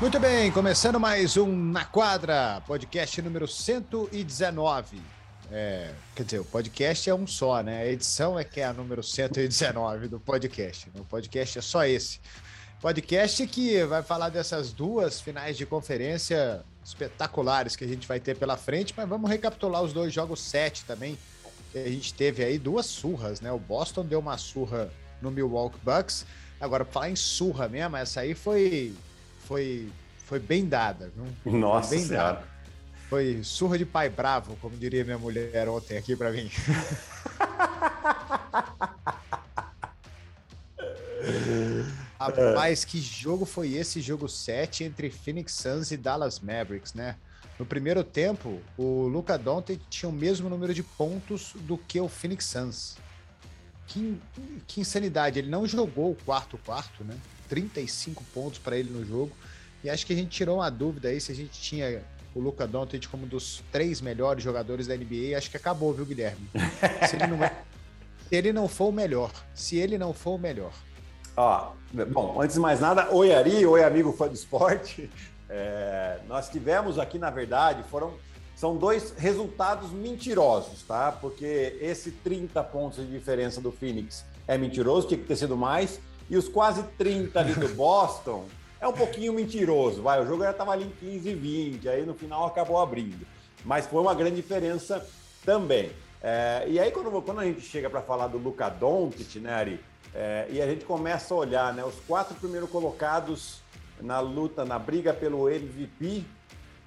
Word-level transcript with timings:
Muito 0.00 0.20
bem, 0.20 0.52
começando 0.52 1.00
mais 1.00 1.36
um 1.36 1.52
Na 1.52 1.84
Quadra, 1.84 2.62
podcast 2.68 3.20
número 3.20 3.48
119. 3.48 5.02
É, 5.50 5.92
quer 6.14 6.22
dizer, 6.22 6.38
o 6.38 6.44
podcast 6.44 7.10
é 7.10 7.14
um 7.14 7.26
só, 7.26 7.60
né? 7.64 7.82
A 7.82 7.86
edição 7.88 8.38
é 8.38 8.44
que 8.44 8.60
é 8.60 8.64
a 8.64 8.72
número 8.72 9.02
119 9.02 10.06
do 10.06 10.20
podcast. 10.20 10.88
Né? 10.94 11.00
O 11.00 11.04
podcast 11.04 11.58
é 11.58 11.62
só 11.62 11.84
esse. 11.84 12.20
Podcast 12.80 13.44
que 13.48 13.84
vai 13.86 14.00
falar 14.04 14.28
dessas 14.28 14.72
duas 14.72 15.20
finais 15.20 15.56
de 15.56 15.66
conferência 15.66 16.64
espetaculares 16.84 17.74
que 17.74 17.82
a 17.82 17.88
gente 17.88 18.06
vai 18.06 18.20
ter 18.20 18.36
pela 18.36 18.56
frente, 18.56 18.94
mas 18.96 19.08
vamos 19.08 19.28
recapitular 19.28 19.82
os 19.82 19.92
dois 19.92 20.12
jogos 20.12 20.40
7 20.40 20.84
também, 20.84 21.18
a 21.74 21.88
gente 21.88 22.14
teve 22.14 22.44
aí 22.44 22.56
duas 22.56 22.86
surras, 22.86 23.40
né? 23.40 23.50
O 23.50 23.58
Boston 23.58 24.04
deu 24.04 24.20
uma 24.20 24.38
surra 24.38 24.92
no 25.20 25.32
Milwaukee 25.32 25.80
Bucks. 25.82 26.24
Agora, 26.60 26.84
pra 26.84 26.94
falar 26.94 27.10
em 27.10 27.16
surra 27.16 27.68
mesmo, 27.68 27.96
essa 27.96 28.20
aí 28.20 28.32
foi 28.32 28.94
foi, 29.48 29.90
foi 30.26 30.38
bem 30.38 30.66
dada. 30.66 31.10
Viu? 31.16 31.24
Nossa 31.58 31.90
bem 31.90 32.04
senhora. 32.04 32.34
Dada. 32.34 32.46
Foi 33.08 33.42
surra 33.42 33.78
de 33.78 33.86
pai 33.86 34.10
bravo, 34.10 34.54
como 34.60 34.76
diria 34.76 35.02
minha 35.02 35.16
mulher 35.16 35.66
ontem 35.70 35.96
aqui 35.96 36.14
para 36.14 36.30
mim. 36.30 36.50
Rapaz, 42.20 42.84
que 42.84 43.00
jogo 43.00 43.46
foi 43.46 43.72
esse, 43.72 44.02
jogo 44.02 44.28
7 44.28 44.84
entre 44.84 45.08
Phoenix 45.08 45.54
Suns 45.54 45.90
e 45.90 45.96
Dallas 45.96 46.38
Mavericks, 46.40 46.92
né? 46.92 47.16
No 47.58 47.64
primeiro 47.64 48.04
tempo, 48.04 48.60
o 48.76 49.08
Luca 49.08 49.38
Doncic 49.38 49.80
tinha 49.88 50.10
o 50.10 50.12
mesmo 50.12 50.50
número 50.50 50.74
de 50.74 50.82
pontos 50.82 51.54
do 51.60 51.78
que 51.78 51.98
o 51.98 52.08
Phoenix 52.08 52.44
Suns. 52.44 52.98
Que, 53.86 54.20
que 54.66 54.82
insanidade, 54.82 55.38
ele 55.38 55.48
não 55.48 55.66
jogou 55.66 56.10
o 56.10 56.14
quarto 56.14 56.58
quarto, 56.58 57.02
né? 57.02 57.16
35 57.48 58.24
pontos 58.34 58.58
para 58.58 58.76
ele 58.76 58.90
no 58.90 59.04
jogo. 59.04 59.32
E 59.82 59.90
acho 59.90 60.06
que 60.06 60.12
a 60.12 60.16
gente 60.16 60.30
tirou 60.30 60.56
uma 60.56 60.70
dúvida 60.70 61.08
aí 61.08 61.20
se 61.20 61.32
a 61.32 61.34
gente 61.34 61.60
tinha 61.60 62.02
o 62.34 62.40
Luca 62.40 62.66
Doncic 62.66 63.06
como 63.08 63.24
um 63.24 63.28
dos 63.28 63.62
três 63.72 64.00
melhores 64.00 64.42
jogadores 64.42 64.86
da 64.86 64.96
NBA. 64.96 65.36
Acho 65.36 65.50
que 65.50 65.56
acabou, 65.56 65.92
viu, 65.92 66.04
Guilherme? 66.04 66.48
Se 67.08 67.16
ele 67.16 67.26
não, 67.26 67.44
é, 67.44 67.52
se 68.28 68.36
ele 68.36 68.52
não 68.52 68.68
for 68.68 68.88
o 68.88 68.92
melhor. 68.92 69.30
Se 69.54 69.76
ele 69.76 69.96
não 69.98 70.12
for 70.12 70.32
o 70.32 70.38
melhor. 70.38 70.72
Ó, 71.36 71.72
bom, 72.12 72.40
antes 72.42 72.54
de 72.54 72.60
mais 72.60 72.80
nada, 72.80 73.14
oi 73.14 73.32
Ari, 73.32 73.64
oi 73.64 73.84
amigo 73.84 74.12
fã 74.12 74.28
do 74.28 74.34
esporte. 74.34 75.10
É, 75.50 76.18
nós 76.28 76.50
tivemos 76.50 76.98
aqui, 76.98 77.18
na 77.18 77.30
verdade, 77.30 77.82
foram 77.84 78.12
são 78.58 78.76
dois 78.76 79.14
resultados 79.16 79.92
mentirosos, 79.92 80.82
tá? 80.82 81.12
Porque 81.12 81.78
esse 81.80 82.10
30 82.10 82.60
pontos 82.64 83.06
de 83.06 83.10
diferença 83.10 83.60
do 83.60 83.70
Phoenix 83.70 84.24
é 84.48 84.58
mentiroso, 84.58 85.06
tinha 85.06 85.18
que 85.18 85.26
ter 85.26 85.36
sido 85.36 85.56
mais. 85.56 86.00
E 86.30 86.36
os 86.36 86.48
quase 86.48 86.82
30 86.98 87.38
ali 87.38 87.54
do 87.54 87.68
Boston 87.74 88.46
é 88.80 88.86
um 88.86 88.92
pouquinho 88.92 89.32
mentiroso, 89.32 90.02
vai. 90.02 90.22
O 90.22 90.26
jogo 90.26 90.42
já 90.42 90.50
estava 90.50 90.72
ali 90.72 90.84
em 90.84 90.90
15 90.90 91.28
e 91.28 91.34
20, 91.34 91.88
aí 91.88 92.06
no 92.06 92.14
final 92.14 92.46
acabou 92.46 92.78
abrindo. 92.78 93.26
Mas 93.64 93.86
foi 93.86 94.00
uma 94.00 94.14
grande 94.14 94.36
diferença 94.36 95.04
também. 95.44 95.90
É, 96.22 96.64
e 96.68 96.78
aí, 96.78 96.90
quando, 96.90 97.10
quando 97.22 97.40
a 97.40 97.44
gente 97.44 97.60
chega 97.60 97.88
para 97.88 98.02
falar 98.02 98.28
do 98.28 98.38
Luca 98.38 98.68
Doncic, 98.68 99.36
né, 99.36 99.52
Ari? 99.52 99.80
É, 100.14 100.46
e 100.50 100.60
a 100.60 100.66
gente 100.66 100.84
começa 100.84 101.34
a 101.34 101.36
olhar, 101.36 101.72
né? 101.74 101.84
Os 101.84 101.94
quatro 102.06 102.34
primeiros 102.34 102.70
colocados 102.70 103.60
na 104.00 104.20
luta, 104.20 104.64
na 104.64 104.78
briga 104.78 105.12
pelo 105.12 105.48
MVP, 105.48 106.24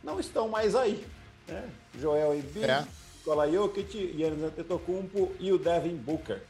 não 0.03 0.19
estão 0.19 0.47
mais 0.47 0.75
aí. 0.75 1.05
Né? 1.47 1.69
Joel 1.99 2.35
Embiid, 2.35 2.69
é. 2.69 2.85
Nikola 3.17 3.49
Jokic, 3.51 4.15
Giannis 4.17 4.43
Antetokounmpo 4.43 5.31
e 5.39 5.51
o 5.51 5.57
Devin 5.57 5.95
Booker. 5.95 6.41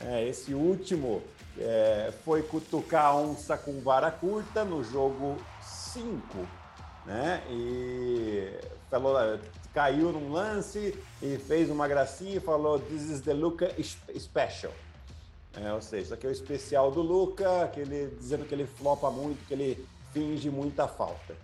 É, 0.00 0.26
esse 0.26 0.54
último 0.54 1.22
é, 1.58 2.12
foi 2.24 2.42
cutucar 2.42 3.06
a 3.06 3.16
onça 3.16 3.56
com 3.56 3.80
vara 3.80 4.10
curta 4.10 4.64
no 4.64 4.82
jogo 4.84 5.36
5, 5.62 6.20
né? 7.06 7.42
E 7.50 8.58
falou, 8.90 9.38
caiu 9.72 10.12
num 10.12 10.32
lance 10.32 10.96
e 11.22 11.36
fez 11.38 11.70
uma 11.70 11.86
gracinha 11.86 12.36
e 12.36 12.40
falou: 12.40 12.78
This 12.78 13.10
is 13.10 13.20
the 13.20 13.32
Luca 13.32 13.70
Special. 14.18 14.72
É, 15.54 15.72
ou 15.72 15.82
seja, 15.82 16.02
isso 16.02 16.14
aqui 16.14 16.26
é 16.26 16.30
o 16.30 16.32
especial 16.32 16.90
do 16.90 17.02
Luca, 17.02 17.68
que 17.74 17.80
ele, 17.80 18.14
dizendo 18.16 18.44
que 18.44 18.54
ele 18.54 18.66
flopa 18.66 19.10
muito, 19.10 19.44
que 19.46 19.54
ele 19.54 19.84
finge 20.12 20.48
muita 20.48 20.86
falta. 20.86 21.34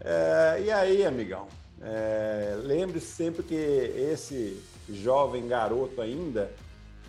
É, 0.00 0.62
e 0.64 0.70
aí, 0.70 1.06
amigão, 1.06 1.46
é, 1.80 2.56
lembre 2.62 2.98
-se 2.98 3.06
sempre 3.06 3.42
que 3.44 3.54
esse 3.54 4.60
jovem 4.88 5.46
garoto 5.46 6.00
ainda, 6.00 6.50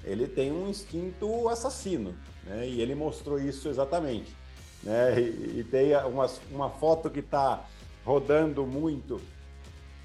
ele 0.03 0.27
tem 0.27 0.51
um 0.51 0.69
instinto 0.69 1.49
assassino. 1.49 2.15
Né? 2.45 2.67
E 2.67 2.81
ele 2.81 2.95
mostrou 2.95 3.39
isso 3.39 3.69
exatamente. 3.69 4.35
Né? 4.81 5.19
E, 5.19 5.59
e 5.59 5.67
tem 5.69 5.95
uma, 5.97 6.29
uma 6.51 6.69
foto 6.69 7.09
que 7.09 7.19
está 7.19 7.65
rodando 8.05 8.65
muito 8.65 9.21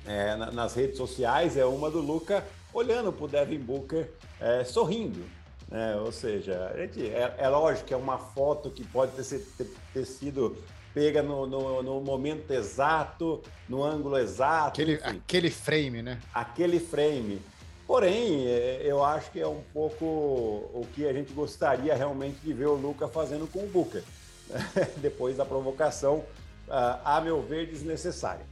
é, 0.06 0.36
nas 0.36 0.74
redes 0.74 0.96
sociais, 0.96 1.56
é 1.56 1.64
uma 1.64 1.90
do 1.90 2.00
Luca 2.00 2.44
olhando 2.72 3.12
para 3.12 3.24
o 3.24 3.28
Devin 3.28 3.58
Booker 3.58 4.10
é, 4.40 4.64
sorrindo. 4.64 5.24
Né? 5.68 5.96
Ou 5.96 6.12
seja, 6.12 6.72
gente, 6.76 7.06
é, 7.06 7.34
é, 7.38 7.48
lógico 7.48 7.86
que 7.86 7.94
é 7.94 7.96
uma 7.96 8.18
foto 8.18 8.70
que 8.70 8.84
pode 8.84 9.12
ter, 9.12 9.38
ter, 9.56 9.70
ter 9.92 10.04
sido 10.04 10.56
pega 10.94 11.22
no, 11.22 11.46
no, 11.46 11.82
no, 11.82 12.00
momento 12.00 12.50
exato, 12.50 13.42
no 13.68 13.84
ângulo 13.84 14.18
exato. 14.18 14.80
Aquele, 14.80 14.94
aquele 14.94 15.50
frame, 15.50 16.02
né? 16.02 16.18
Aquele 16.32 16.80
frame. 16.80 17.40
Porém, 17.88 18.46
é, 18.46 18.82
eu 18.84 19.02
acho 19.02 19.30
que 19.30 19.40
é 19.40 19.48
um 19.48 19.62
pouco 19.72 20.04
o 20.04 20.86
que 20.94 21.08
a 21.08 21.12
gente 21.14 21.32
gostaria 21.32 21.94
realmente 21.94 22.38
de 22.40 22.52
ver 22.52 22.66
o 22.66 22.74
Luca 22.74 23.08
fazendo 23.08 23.50
com 23.50 23.60
o 23.60 23.90
né? 23.94 24.90
depois 25.00 25.38
da 25.38 25.44
provocação, 25.46 26.22
ah, 26.68 27.16
a 27.16 27.20
meu 27.22 27.40
ver, 27.40 27.66
desnecessária. 27.66 28.44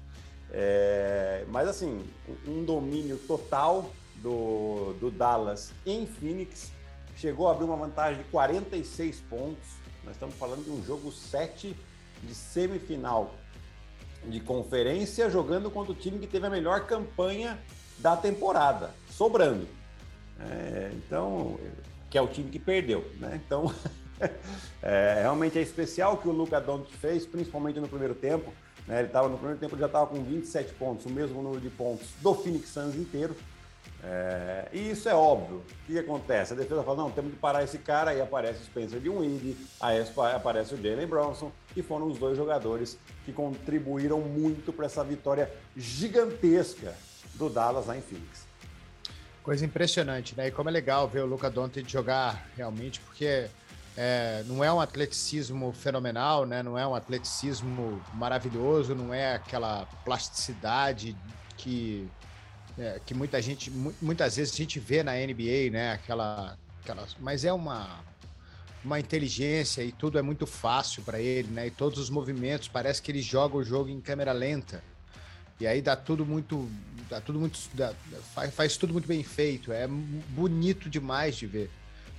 É, 0.50 1.44
mas 1.48 1.68
assim, 1.68 2.02
um 2.48 2.64
domínio 2.64 3.18
total 3.18 3.90
do, 4.22 4.94
do 4.94 5.10
Dallas 5.10 5.70
em 5.84 6.06
Phoenix, 6.06 6.72
chegou 7.14 7.46
a 7.46 7.50
abrir 7.50 7.66
uma 7.66 7.76
vantagem 7.76 8.22
de 8.22 8.30
46 8.30 9.20
pontos. 9.28 9.68
Nós 10.02 10.14
estamos 10.14 10.34
falando 10.36 10.64
de 10.64 10.70
um 10.70 10.82
jogo 10.82 11.12
7 11.12 11.76
de 12.22 12.34
semifinal 12.34 13.34
de 14.24 14.40
conferência, 14.40 15.28
jogando 15.28 15.70
contra 15.70 15.92
o 15.92 15.94
time 15.94 16.18
que 16.18 16.26
teve 16.26 16.46
a 16.46 16.50
melhor 16.50 16.86
campanha 16.86 17.62
da 17.98 18.16
temporada 18.16 18.94
sobrando. 19.16 19.66
É, 20.38 20.90
então, 20.94 21.58
que 22.10 22.18
é 22.18 22.20
o 22.20 22.26
time 22.26 22.50
que 22.50 22.58
perdeu, 22.58 23.04
né? 23.18 23.40
Então, 23.44 23.72
é, 24.82 25.20
realmente 25.22 25.58
é 25.58 25.62
especial 25.62 26.18
que 26.18 26.28
o 26.28 26.32
Luca 26.32 26.60
Doncic 26.60 26.94
fez, 26.96 27.26
principalmente 27.26 27.80
no 27.80 27.88
primeiro 27.88 28.14
tempo. 28.14 28.52
Né? 28.86 28.98
Ele 28.98 29.08
estava 29.08 29.28
no 29.28 29.36
primeiro 29.36 29.58
tempo 29.58 29.76
já 29.76 29.86
estava 29.86 30.06
com 30.06 30.22
27 30.22 30.74
pontos, 30.74 31.06
o 31.06 31.10
mesmo 31.10 31.42
número 31.42 31.60
de 31.60 31.70
pontos 31.70 32.08
do 32.20 32.34
Phoenix 32.34 32.68
Suns 32.68 32.94
inteiro. 32.94 33.34
É, 34.04 34.68
e 34.72 34.90
isso 34.90 35.08
é 35.08 35.14
óbvio. 35.14 35.56
O 35.56 35.86
que 35.86 35.98
acontece? 35.98 36.52
A 36.52 36.56
defesa 36.56 36.82
fala: 36.82 36.98
não, 36.98 37.10
temos 37.10 37.32
que 37.32 37.38
parar 37.38 37.64
esse 37.64 37.78
cara. 37.78 38.10
Aí 38.10 38.20
aparece 38.20 38.60
o 38.60 38.64
Spencer 38.64 39.00
de 39.00 39.08
Windy, 39.08 39.56
aí 39.80 40.04
aparece 40.34 40.74
o 40.74 40.76
Jalen 40.76 41.06
Bronson, 41.06 41.50
e 41.74 41.82
foram 41.82 42.06
os 42.06 42.18
dois 42.18 42.36
jogadores 42.36 42.98
que 43.24 43.32
contribuíram 43.32 44.20
muito 44.20 44.72
para 44.72 44.86
essa 44.86 45.02
vitória 45.02 45.50
gigantesca 45.74 46.94
do 47.34 47.48
Dallas 47.48 47.86
lá 47.86 47.96
em 47.96 48.02
Phoenix. 48.02 48.45
Coisa 49.46 49.64
impressionante, 49.64 50.36
né? 50.36 50.48
E 50.48 50.50
como 50.50 50.68
é 50.68 50.72
legal 50.72 51.06
ver 51.06 51.20
o 51.20 51.24
Luca 51.24 51.48
Doncic 51.48 51.88
jogar 51.88 52.48
realmente, 52.56 52.98
porque 52.98 53.46
é, 53.96 54.42
não 54.44 54.64
é 54.64 54.72
um 54.72 54.80
atleticismo 54.80 55.72
fenomenal, 55.72 56.44
né? 56.44 56.64
Não 56.64 56.76
é 56.76 56.84
um 56.84 56.96
atleticismo 56.96 58.02
maravilhoso, 58.12 58.92
não 58.92 59.14
é 59.14 59.36
aquela 59.36 59.86
plasticidade 60.04 61.16
que 61.56 62.08
é, 62.76 63.00
que 63.06 63.14
muita 63.14 63.40
gente, 63.40 63.70
muitas 64.02 64.34
vezes 64.34 64.52
a 64.52 64.56
gente 64.56 64.80
vê 64.80 65.04
na 65.04 65.12
NBA, 65.12 65.70
né? 65.70 65.92
Aquela, 65.92 66.58
aquela, 66.82 67.06
mas 67.20 67.44
é 67.44 67.52
uma 67.52 68.00
uma 68.84 68.98
inteligência 68.98 69.80
e 69.84 69.92
tudo 69.92 70.18
é 70.18 70.22
muito 70.22 70.44
fácil 70.44 71.04
para 71.04 71.20
ele, 71.20 71.52
né? 71.52 71.68
E 71.68 71.70
todos 71.70 72.00
os 72.00 72.10
movimentos 72.10 72.66
parece 72.66 73.00
que 73.00 73.12
ele 73.12 73.22
joga 73.22 73.56
o 73.56 73.62
jogo 73.62 73.90
em 73.90 74.00
câmera 74.00 74.32
lenta. 74.32 74.82
E 75.58 75.66
aí 75.66 75.80
dá 75.80 75.96
tudo 75.96 76.24
muito. 76.24 76.68
Dá 77.08 77.20
tudo 77.20 77.40
muito. 77.40 77.58
Dá, 77.74 77.92
faz, 78.34 78.54
faz 78.54 78.76
tudo 78.76 78.92
muito 78.92 79.08
bem 79.08 79.22
feito. 79.22 79.72
É 79.72 79.86
bonito 79.86 80.90
demais 80.90 81.36
de 81.36 81.46
ver. 81.46 81.70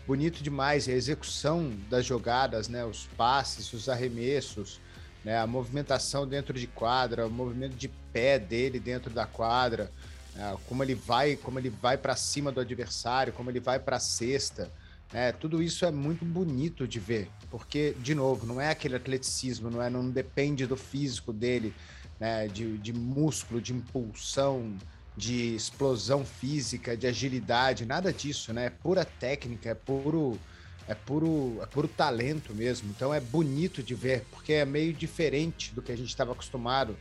Bonito 0.05 0.41
demais. 0.41 0.87
A 0.87 0.91
execução 0.91 1.71
das 1.89 2.05
jogadas, 2.05 2.67
né? 2.67 2.83
Os 2.83 3.07
passes, 3.17 3.71
os 3.73 3.87
arremessos, 3.89 4.79
né? 5.23 5.37
a 5.37 5.45
movimentação 5.45 6.27
dentro 6.27 6.57
de 6.57 6.67
quadra, 6.67 7.27
o 7.27 7.29
movimento 7.29 7.75
de 7.75 7.89
pé 8.11 8.39
dele 8.39 8.79
dentro 8.79 9.11
da 9.11 9.25
quadra. 9.25 9.91
Né? 10.33 10.57
Como 10.67 10.83
ele 10.83 10.95
vai, 10.95 11.35
como 11.35 11.59
ele 11.59 11.69
vai 11.69 11.97
para 11.97 12.15
cima 12.15 12.51
do 12.51 12.59
adversário, 12.59 13.33
como 13.33 13.51
ele 13.51 13.59
vai 13.59 13.79
para 13.79 13.97
a 13.97 13.99
cesta. 13.99 14.71
É, 15.13 15.31
tudo 15.31 15.63
isso 15.63 15.85
é 15.85 15.91
muito 15.91 16.25
bonito 16.25 16.85
de 16.85 16.99
ver, 16.99 17.29
porque, 17.49 17.95
de 17.99 18.13
novo, 18.13 18.45
não 18.45 18.59
é 18.59 18.69
aquele 18.71 18.95
atleticismo, 18.95 19.69
não, 19.69 19.81
é, 19.81 19.89
não 19.89 20.09
depende 20.09 20.65
do 20.65 20.75
físico 20.75 21.31
dele, 21.31 21.73
né, 22.19 22.47
de, 22.47 22.77
de 22.77 22.93
músculo, 22.93 23.61
de 23.61 23.73
impulsão, 23.73 24.75
de 25.17 25.55
explosão 25.55 26.23
física, 26.23 26.95
de 26.95 27.07
agilidade, 27.07 27.85
nada 27.85 28.13
disso, 28.13 28.53
né? 28.53 28.67
É 28.67 28.69
pura 28.69 29.03
técnica, 29.03 29.69
é 29.69 29.73
puro, 29.73 30.39
é 30.87 30.93
puro, 30.93 31.57
é 31.61 31.65
puro 31.65 31.87
talento 31.87 32.53
mesmo. 32.53 32.89
Então 32.95 33.11
é 33.11 33.19
bonito 33.19 33.81
de 33.81 33.95
ver, 33.95 34.23
porque 34.31 34.53
é 34.53 34.65
meio 34.65 34.93
diferente 34.93 35.73
do 35.73 35.81
que 35.81 35.91
a 35.91 35.97
gente 35.97 36.09
estava 36.09 36.33
acostumado 36.33 36.95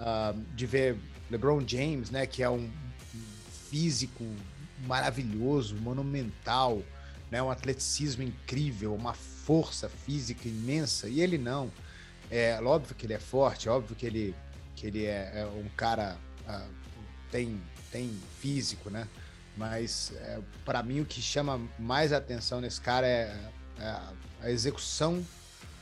uh, 0.00 0.38
de 0.54 0.64
ver 0.64 0.96
LeBron 1.30 1.62
James, 1.66 2.10
né? 2.10 2.26
Que 2.26 2.42
é 2.42 2.48
um 2.48 2.70
físico 3.68 4.24
maravilhoso, 4.86 5.76
monumental, 5.76 6.82
né? 7.30 7.42
Um 7.42 7.50
atleticismo 7.50 8.22
incrível, 8.22 8.94
uma 8.94 9.12
força 9.12 9.90
física 9.90 10.48
imensa. 10.48 11.06
E 11.06 11.20
ele 11.20 11.36
não. 11.36 11.70
É 12.30 12.58
óbvio 12.62 12.94
que 12.94 13.04
ele 13.04 13.14
é 13.14 13.18
forte, 13.18 13.68
óbvio 13.68 13.96
que 13.96 14.06
ele, 14.06 14.34
que 14.78 14.86
ele 14.86 15.04
é, 15.04 15.32
é 15.34 15.46
um 15.46 15.68
cara 15.76 16.16
uh, 16.48 16.74
tem 17.32 17.60
tem 17.90 18.10
físico, 18.38 18.90
né? 18.90 19.08
Mas 19.56 20.12
é, 20.16 20.38
para 20.64 20.82
mim 20.82 21.00
o 21.00 21.04
que 21.04 21.20
chama 21.20 21.60
mais 21.78 22.12
atenção 22.12 22.60
nesse 22.60 22.80
cara 22.80 23.06
é, 23.06 23.36
é 23.80 24.00
a 24.42 24.50
execução 24.50 25.24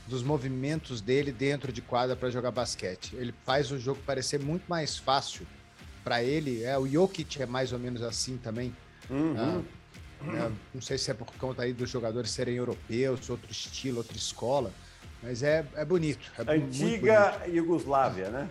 dos 0.06 0.22
movimentos 0.22 1.00
dele 1.00 1.31
dentro 1.31 1.72
de 1.72 1.82
quadra 1.82 2.16
para 2.16 2.31
jogar 2.31 2.52
basquete. 2.52 3.14
Ele 3.16 3.34
faz 3.44 3.70
o 3.70 3.78
jogo 3.78 4.00
parecer 4.06 4.40
muito 4.40 4.64
mais 4.66 4.96
fácil 4.96 5.46
para 6.02 6.22
ele. 6.22 6.62
É, 6.62 6.78
o 6.78 6.87
Jokic 6.87 7.43
é 7.43 7.46
mais 7.46 7.72
ou 7.72 7.78
menos 7.78 8.02
assim 8.02 8.38
também. 8.38 8.75
Uhum. 9.10 9.34
Ah, 9.37 10.46
é, 10.46 10.52
não 10.72 10.81
sei 10.81 10.96
se 10.96 11.10
é 11.10 11.14
por 11.14 11.26
conta 11.34 11.62
aí 11.62 11.72
dos 11.72 11.90
jogadores 11.90 12.31
serem 12.31 12.54
europeus, 12.54 13.28
outro 13.28 13.50
estilo, 13.50 13.98
outra 13.98 14.16
escola, 14.16 14.72
mas 15.22 15.43
é, 15.43 15.66
é 15.75 15.84
bonito. 15.84 16.32
É 16.38 16.54
Antiga 16.54 17.32
bonito. 17.32 17.56
Iugoslávia, 17.56 18.31
né? 18.31 18.48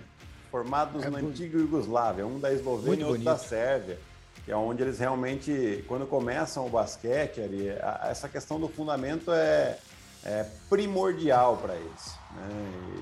Formados 0.56 1.04
é 1.04 1.10
na 1.10 1.18
antiga 1.18 1.58
Iugoslávia, 1.58 2.26
um 2.26 2.40
da 2.40 2.54
Eslovênia 2.54 3.02
e 3.02 3.04
outro 3.04 3.24
da 3.26 3.38
Sérvia 3.38 4.00
que 4.46 4.52
é 4.52 4.56
onde 4.56 4.84
eles 4.84 5.00
realmente, 5.00 5.84
quando 5.86 6.06
começam 6.06 6.66
o 6.66 6.70
basquete, 6.70 7.42
ali, 7.42 7.70
a, 7.72 8.08
essa 8.10 8.30
questão 8.30 8.58
do 8.58 8.70
fundamento 8.70 9.34
é, 9.34 9.78
é 10.24 10.46
primordial 10.70 11.58
para 11.58 11.76
eles. 11.76 12.16
Né? 12.36 12.50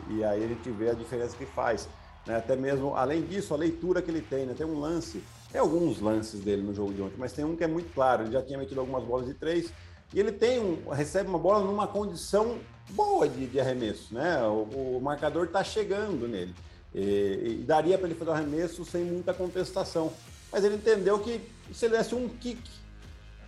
E, 0.10 0.14
e, 0.14 0.24
aí 0.24 0.44
a 0.44 0.48
gente 0.48 0.68
vê 0.72 0.90
a 0.90 0.94
diferença 0.94 1.36
que 1.36 1.46
faz. 1.46 1.88
Né? 2.26 2.38
Até 2.38 2.56
mesmo, 2.56 2.96
além 2.96 3.22
disso, 3.22 3.54
a 3.54 3.58
leitura 3.58 4.02
que 4.02 4.10
ele 4.10 4.22
tem, 4.22 4.46
né? 4.46 4.56
tem 4.58 4.66
um 4.66 4.80
lance, 4.80 5.22
tem 5.52 5.60
alguns 5.60 6.00
lances 6.00 6.40
dele 6.40 6.64
no 6.64 6.74
jogo 6.74 6.94
de 6.94 7.02
ontem, 7.02 7.18
mas 7.20 7.34
tem 7.34 7.44
um 7.46 7.58
que 7.58 7.64
é 7.64 7.68
muito 7.68 7.94
claro, 7.94 8.24
ele 8.24 8.32
já 8.32 8.42
tinha 8.42 8.58
metido 8.58 8.80
algumas 8.80 9.04
bolas 9.04 9.28
de 9.28 9.34
três, 9.34 9.72
e 10.12 10.20
ele 10.20 10.32
tem 10.32 10.60
um, 10.60 10.90
recebe 10.90 11.30
uma 11.30 11.40
bola 11.40 11.64
numa 11.64 11.88
condição 11.88 12.58
boa 12.92 13.28
de, 13.28 13.46
de 13.48 13.60
arremesso, 13.60 14.14
né? 14.14 14.42
O, 14.44 14.98
o 14.98 15.02
marcador 15.02 15.46
está 15.46 15.64
chegando 15.64 16.28
nele. 16.28 16.56
E, 16.94 17.60
e 17.62 17.64
daria 17.66 17.98
para 17.98 18.08
ele 18.08 18.16
fazer 18.16 18.32
o 18.32 18.34
arremesso 18.34 18.86
sem 18.86 19.04
muita 19.04 19.34
contestação 19.34 20.12
mas 20.54 20.64
ele 20.64 20.76
entendeu 20.76 21.18
que 21.18 21.42
se 21.74 21.88
ele 21.88 21.98
desse 21.98 22.14
um 22.14 22.30
kick 22.30 22.62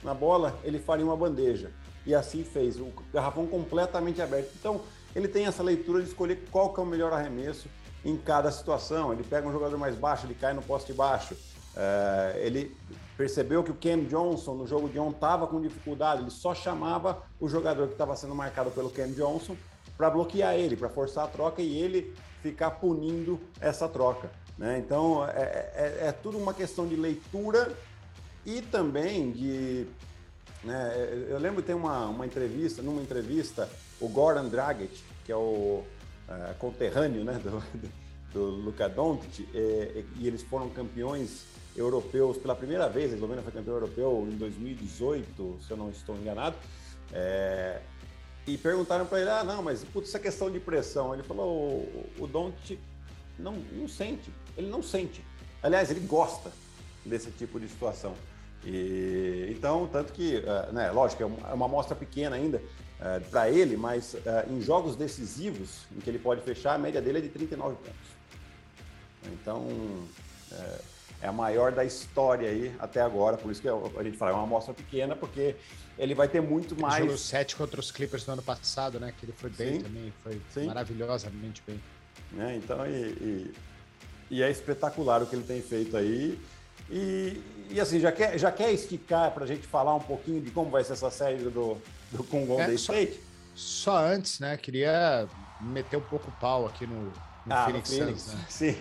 na 0.04 0.16
bola, 0.16 0.58
ele 0.64 0.80
faria 0.80 1.06
uma 1.06 1.16
bandeja. 1.16 1.72
E 2.04 2.16
assim 2.16 2.44
fez, 2.44 2.80
o 2.80 2.92
garrafão 3.14 3.46
completamente 3.46 4.20
aberto. 4.24 4.50
Então, 4.60 4.82
ele 5.16 5.28
tem 5.28 5.46
essa 5.46 5.62
leitura 5.62 6.02
de 6.02 6.10
escolher 6.10 6.48
qual 6.52 6.74
que 6.74 6.80
é 6.80 6.84
o 6.84 6.86
melhor 6.86 7.14
arremesso 7.14 7.70
em 8.04 8.18
cada 8.18 8.52
situação. 8.52 9.14
Ele 9.14 9.24
pega 9.24 9.48
um 9.48 9.52
jogador 9.52 9.78
mais 9.78 9.96
baixo, 9.96 10.26
ele 10.26 10.34
cai 10.34 10.54
no 10.54 10.64
poste 10.64 10.94
baixo. 10.94 11.38
É, 11.78 12.42
ele 12.44 12.76
percebeu 13.16 13.64
que 13.64 13.70
o 13.70 13.76
Cam 13.76 14.04
Johnson 14.06 14.56
no 14.56 14.66
jogo 14.66 14.90
de 14.90 14.98
ontem 14.98 15.16
estava 15.16 15.46
com 15.46 15.62
dificuldade, 15.62 16.22
ele 16.22 16.32
só 16.32 16.56
chamava 16.56 17.22
o 17.40 17.48
jogador 17.48 17.88
que 17.88 17.94
estava 17.94 18.16
sendo 18.16 18.34
marcado 18.34 18.72
pelo 18.72 18.90
Cam 18.90 19.12
Johnson 19.12 19.56
para 19.96 20.10
bloquear 20.10 20.56
ele, 20.56 20.76
para 20.76 20.90
forçar 20.90 21.26
a 21.26 21.28
troca 21.28 21.62
e 21.62 21.78
ele 21.78 22.14
ficar 22.46 22.72
punindo 22.72 23.40
essa 23.60 23.90
troca. 23.90 24.30
Né? 24.56 24.78
Então, 24.78 25.28
é, 25.28 25.72
é, 25.74 25.98
é, 26.08 26.12
tudo 26.12 26.38
uma 26.38 26.54
questão 26.54 26.88
de 26.88 26.96
leitura 26.96 27.76
e 28.46 28.62
também 28.62 29.32
de. 29.32 29.88
Né, 30.64 31.26
eu 31.30 31.40
lembro 31.40 31.62
que 31.62 31.68
tem 31.68 31.76
uma, 31.76 32.06
uma 32.06 32.26
entrevista, 32.26 32.82
numa 32.82 33.02
entrevista, 33.02 33.68
o 34.00 34.08
Goran 34.08 34.48
Dragic, 34.48 35.04
que 35.26 35.32
é 35.32 35.36
o 35.36 35.84
é, 36.30 36.54
conterrâneo 36.60 37.24
né, 37.24 37.34
do, 37.44 37.64
do 38.32 38.46
Luka 38.46 38.88
Doncic, 38.88 39.48
e, 39.54 40.06
e 40.20 40.28
eles 40.28 40.44
foram 40.44 40.70
campeões 40.70 41.46
europeus 41.76 42.38
pela 42.38 42.56
primeira 42.56 42.88
vez, 42.88 43.12
a 43.12 43.16
Eslovênia 43.16 43.44
foi 43.44 43.52
campeão 43.52 43.74
europeu 43.74 44.28
em 44.32 44.38
2018, 44.38 45.58
se 45.62 45.72
eu 45.72 45.78
não 45.78 45.90
estou 45.90 46.16
enganado. 46.16 46.56
É, 47.12 47.82
e 48.48 48.58
perguntaram 48.58 49.06
para 49.06 49.22
ele: 49.22 49.30
ah, 49.30 49.44
não, 49.44 49.62
mas 49.62 49.84
putz, 49.84 50.10
essa 50.10 50.20
questão 50.20 50.52
de 50.52 50.60
pressão. 50.60 51.14
Ele 51.14 51.24
falou: 51.24 51.48
o, 51.48 52.06
o 52.20 52.28
Doncic 52.28 52.80
não, 53.38 53.54
não 53.74 53.88
sente. 53.88 54.32
Ele 54.58 54.68
não 54.68 54.82
sente. 54.82 55.24
Aliás, 55.62 55.90
ele 55.90 56.02
gosta 56.02 56.52
desse 57.06 57.32
tipo 57.32 57.60
de 57.60 57.68
situação. 57.68 58.16
E, 58.64 59.54
então, 59.56 59.88
tanto 59.92 60.14
que, 60.14 60.38
uh, 60.38 60.74
né, 60.74 60.92
lógico, 60.92 61.24
é 61.24 61.26
uma, 61.26 61.50
é 61.50 61.54
uma 61.54 61.66
amostra 61.66 61.96
pequena 61.96 62.36
ainda 62.36 62.58
uh, 62.58 63.30
para 63.30 63.50
ele, 63.50 63.78
mas 63.78 64.14
uh, 64.14 64.52
em 64.52 64.62
jogos 64.62 64.96
decisivos, 64.96 65.86
em 65.96 66.00
que 66.00 66.10
ele 66.10 66.20
pode 66.20 66.42
fechar, 66.42 66.74
a 66.74 66.78
média 66.78 67.02
dele 67.02 67.20
é 67.20 67.22
de 67.22 67.30
39 67.30 67.76
pontos. 67.76 68.16
Então, 69.34 69.68
é 71.22 71.28
a 71.28 71.32
maior 71.32 71.72
da 71.72 71.84
história 71.84 72.50
aí 72.50 72.74
até 72.80 73.02
agora, 73.02 73.38
por 73.38 73.52
isso 73.52 73.62
que 73.62 73.68
a 73.68 74.04
gente 74.04 74.18
fala, 74.18 74.32
é 74.32 74.34
uma 74.36 74.44
amostra 74.44 74.74
pequena, 74.74 75.16
porque 75.16 75.56
ele 75.98 76.14
vai 76.14 76.28
ter 76.28 76.42
muito 76.42 76.80
mais. 76.80 77.04
Jogo 77.06 77.18
7 77.18 77.56
contra 77.56 77.80
os 77.80 77.92
Clippers 77.92 78.26
no 78.26 78.34
ano 78.34 78.42
passado, 78.42 79.00
né? 79.00 79.14
Que 79.18 79.26
ele 79.26 79.34
foi 79.34 79.50
bem 79.50 79.76
Sim. 79.76 79.82
também, 79.82 80.14
foi 80.24 80.42
Sim. 80.54 80.66
maravilhosamente 80.66 81.64
bem. 81.66 81.82
Né? 82.32 82.56
Então, 82.58 82.86
e, 82.86 82.92
e, 82.92 83.54
e, 84.32 84.44
é 84.44 84.50
espetacular 84.50 85.22
o 85.22 85.26
que 85.26 85.36
ele 85.36 85.46
tem 85.46 85.62
feito 85.62 85.96
aí. 85.96 86.40
E, 86.90 87.42
e 87.70 87.80
assim, 87.80 88.00
já 88.00 88.12
quer, 88.12 88.38
já 88.38 88.52
quer 88.52 88.72
esticar 88.72 89.32
para 89.32 89.46
a 89.46 89.48
gente 89.48 89.66
falar 89.66 89.96
um 89.96 90.02
pouquinho 90.02 90.42
de 90.42 90.52
como 90.52 90.70
vai 90.70 90.84
ser 90.84 90.94
essa 90.94 91.10
série 91.10 91.38
do, 91.38 91.78
do 92.12 92.24
com 92.24 92.46
Golden 92.46 92.72
é, 92.72 92.74
State? 92.74 93.20
Só, 93.56 93.92
só, 93.92 94.06
antes, 94.06 94.40
né? 94.40 94.58
Queria 94.58 95.28
meter 95.62 95.98
um 95.98 96.02
pouco 96.02 96.30
o 96.30 96.34
pau 96.34 96.66
aqui 96.66 96.86
no, 96.86 97.06
no 97.46 97.54
ah, 97.54 97.66
Phoenix 97.66 97.90
Suns. 97.90 98.28
Né? 98.28 98.46
Sim. 98.50 98.78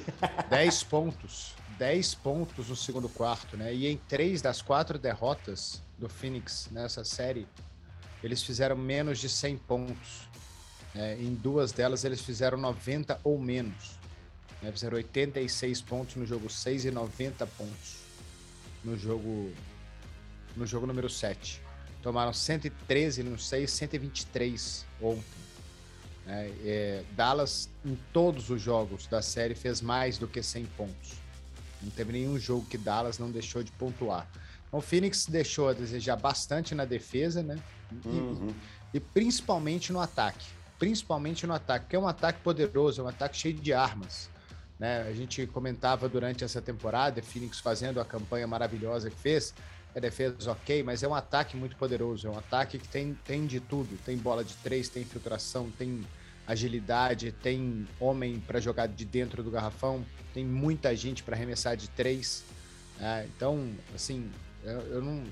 10 0.51 0.83
pontos. 0.85 1.55
10 1.79 2.15
pontos 2.17 2.69
no 2.69 2.77
segundo 2.77 3.09
quarto, 3.09 3.57
né? 3.57 3.75
E 3.75 3.87
em 3.87 3.97
três 3.97 4.41
das 4.41 4.63
quatro 4.63 4.99
derrotas 4.99 5.83
do 5.99 6.09
Phoenix 6.09 6.69
nessa 6.71 7.05
série, 7.05 7.47
eles 8.23 8.43
fizeram 8.43 8.77
menos 8.77 9.19
de 9.19 9.29
100 9.29 9.59
pontos. 9.59 10.29
É, 10.95 11.15
em 11.15 11.35
duas 11.35 11.73
delas 11.73 12.05
eles 12.05 12.21
fizeram 12.21 12.57
90 12.57 13.21
ou 13.25 13.39
menos. 13.39 13.93
Né? 14.63 14.71
Fizeram 14.73 14.97
86 14.97 15.83
pontos 15.83 16.17
no 16.17 16.25
jogo 16.25 16.49
6 16.49 16.85
e 16.85 16.91
90 16.91 17.47
pontos 17.47 18.05
no 18.85 18.97
jogo 18.97 19.53
no 20.57 20.67
jogo 20.67 20.87
número 20.87 21.11
7. 21.11 21.61
Tomaram 22.03 22.33
113 22.33 23.23
no 23.23 23.39
6, 23.39 23.71
123 23.71 24.87
ontem. 25.01 25.25
É, 26.27 26.53
é, 26.65 27.05
Dallas, 27.13 27.69
em 27.85 27.99
todos 28.13 28.51
os 28.51 28.63
jogos 28.63 29.07
da 29.07 29.21
série, 29.21 29.55
fez 29.55 29.81
mais 29.81 30.17
do 30.17 30.29
que 30.29 30.43
100 30.43 30.67
pontos. 30.77 31.24
Não 31.85 31.91
teve 31.91 32.13
nenhum 32.13 32.39
jogo 32.39 32.67
que 32.67 32.79
Dallas 32.79 33.19
não 33.19 33.31
deixou 33.31 33.63
de 33.63 33.71
pontuar. 33.73 34.27
Então, 34.67 34.79
o 34.79 34.83
Phoenix 34.83 35.27
deixou 35.27 35.69
a 35.69 35.73
desejar 35.73 36.17
bastante 36.17 36.75
na 36.75 36.85
defesa, 36.85 37.43
né? 37.43 37.59
E, 38.05 38.09
uhum. 38.09 38.55
e 38.93 38.99
principalmente 38.99 39.93
no 39.93 40.01
ataque 40.01 40.47
principalmente 40.79 41.47
no 41.47 41.55
ataque, 41.55 41.87
que 41.89 41.97
é 41.97 41.99
um 41.99 42.07
ataque 42.07 42.41
poderoso, 42.41 43.01
é 43.01 43.05
um 43.05 43.09
ataque 43.09 43.37
cheio 43.37 43.55
de 43.55 43.73
armas. 43.73 44.29
Né? 44.79 45.03
A 45.09 45.13
gente 45.13 45.47
comentava 45.47 46.09
durante 46.09 46.45
essa 46.45 46.61
temporada, 46.61 47.23
Phoenix 47.23 47.61
fazendo 47.61 48.01
a 48.01 48.05
campanha 48.05 48.47
maravilhosa 48.47 49.09
que 49.11 49.17
fez, 49.17 49.55
a 49.95 50.01
defesa 50.01 50.51
ok, 50.51 50.83
mas 50.83 51.03
é 51.03 51.09
um 51.09 51.15
ataque 51.15 51.57
muito 51.57 51.77
poderoso, 51.77 52.27
é 52.27 52.31
um 52.31 52.39
ataque 52.39 52.79
que 52.79 52.89
tem, 52.89 53.17
tem 53.25 53.47
de 53.47 53.61
tudo, 53.61 53.97
tem 54.05 54.17
bola 54.17 54.45
de 54.45 54.55
três, 54.57 54.89
tem 54.89 55.05
infiltração, 55.05 55.71
tem 55.79 56.05
agilidade, 56.47 57.33
tem 57.33 57.87
homem 57.99 58.41
para 58.41 58.61
jogar 58.61 58.87
de 58.87 59.05
dentro 59.05 59.43
do 59.43 59.51
garrafão, 59.51 60.05
tem 60.33 60.45
muita 60.45 60.95
gente 60.95 61.23
para 61.23 61.37
arremessar 61.37 61.77
de 61.77 61.89
três. 61.91 62.45
Né? 62.99 63.29
então, 63.35 63.73
assim, 63.95 64.31
eu, 64.63 64.81
eu 64.83 65.03
não, 65.03 65.25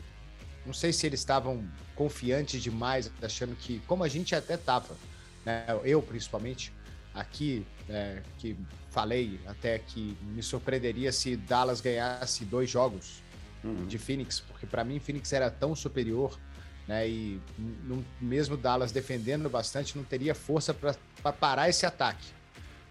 não 0.66 0.72
sei 0.72 0.92
se 0.92 1.06
eles 1.06 1.20
estavam 1.20 1.64
confiantes 1.94 2.62
demais, 2.62 3.10
achando 3.20 3.54
que, 3.56 3.80
como 3.86 4.02
a 4.02 4.08
gente 4.08 4.34
até 4.34 4.54
estava, 4.54 4.96
né, 5.44 5.64
eu 5.84 6.00
principalmente, 6.02 6.72
aqui, 7.14 7.66
é, 7.88 8.22
que 8.38 8.56
falei 8.90 9.40
até 9.46 9.78
que 9.78 10.16
me 10.22 10.42
surpreenderia 10.42 11.12
se 11.12 11.36
Dallas 11.36 11.80
ganhasse 11.80 12.44
dois 12.44 12.70
jogos 12.70 13.22
uhum. 13.64 13.86
de 13.86 13.98
Phoenix, 13.98 14.40
porque 14.40 14.66
para 14.66 14.84
mim 14.84 14.98
Phoenix 14.98 15.32
era 15.32 15.50
tão 15.50 15.74
superior, 15.74 16.38
né, 16.86 17.08
e 17.08 17.40
não, 17.58 18.04
mesmo 18.20 18.56
Dallas 18.56 18.92
defendendo 18.92 19.48
bastante, 19.48 19.96
não 19.96 20.04
teria 20.04 20.34
força 20.34 20.74
para 20.74 21.32
parar 21.32 21.68
esse 21.68 21.86
ataque. 21.86 22.26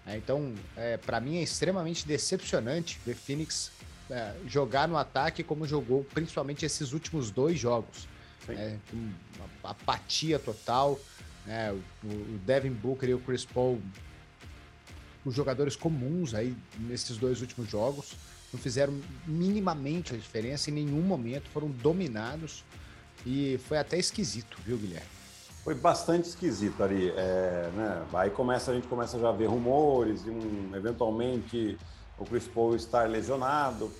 É, 0.05 0.17
então, 0.17 0.53
é, 0.75 0.97
para 0.97 1.19
mim 1.19 1.37
é 1.37 1.43
extremamente 1.43 2.07
decepcionante 2.07 2.99
ver 3.05 3.15
Phoenix 3.15 3.71
é, 4.09 4.33
jogar 4.47 4.87
no 4.87 4.97
ataque 4.97 5.43
como 5.43 5.65
jogou, 5.65 6.03
principalmente 6.03 6.65
esses 6.65 6.91
últimos 6.91 7.29
dois 7.29 7.59
jogos. 7.59 8.07
É, 8.49 8.75
uma 9.63 9.71
apatia 9.71 10.39
total, 10.39 10.99
né? 11.45 11.71
O, 11.71 12.07
o 12.07 12.39
Devin 12.45 12.71
Booker 12.71 13.09
e 13.09 13.13
o 13.13 13.19
Chris 13.19 13.45
Paul, 13.45 13.79
os 15.23 15.35
jogadores 15.35 15.75
comuns 15.75 16.33
aí 16.33 16.55
nesses 16.79 17.17
dois 17.17 17.41
últimos 17.41 17.69
jogos, 17.69 18.15
não 18.51 18.59
fizeram 18.59 18.99
minimamente 19.25 20.13
a 20.13 20.17
diferença 20.17 20.69
em 20.69 20.73
nenhum 20.73 21.01
momento, 21.01 21.49
foram 21.49 21.69
dominados 21.69 22.65
e 23.25 23.59
foi 23.67 23.77
até 23.77 23.97
esquisito, 23.97 24.57
viu, 24.65 24.77
Guilherme? 24.77 25.07
Foi 25.63 25.75
bastante 25.75 26.27
esquisito 26.27 26.83
ali. 26.83 27.09
É, 27.15 27.69
né? 27.75 28.03
Aí 28.13 28.29
começa, 28.31 28.71
a 28.71 28.73
gente 28.73 28.87
começa 28.87 29.19
já 29.19 29.29
a 29.29 29.31
ver 29.31 29.45
rumores 29.45 30.25
um, 30.25 30.75
eventualmente, 30.75 31.77
o 32.17 32.25
Chris 32.25 32.47
Paul 32.47 32.75
estar 32.75 33.07
lesionado. 33.07 33.91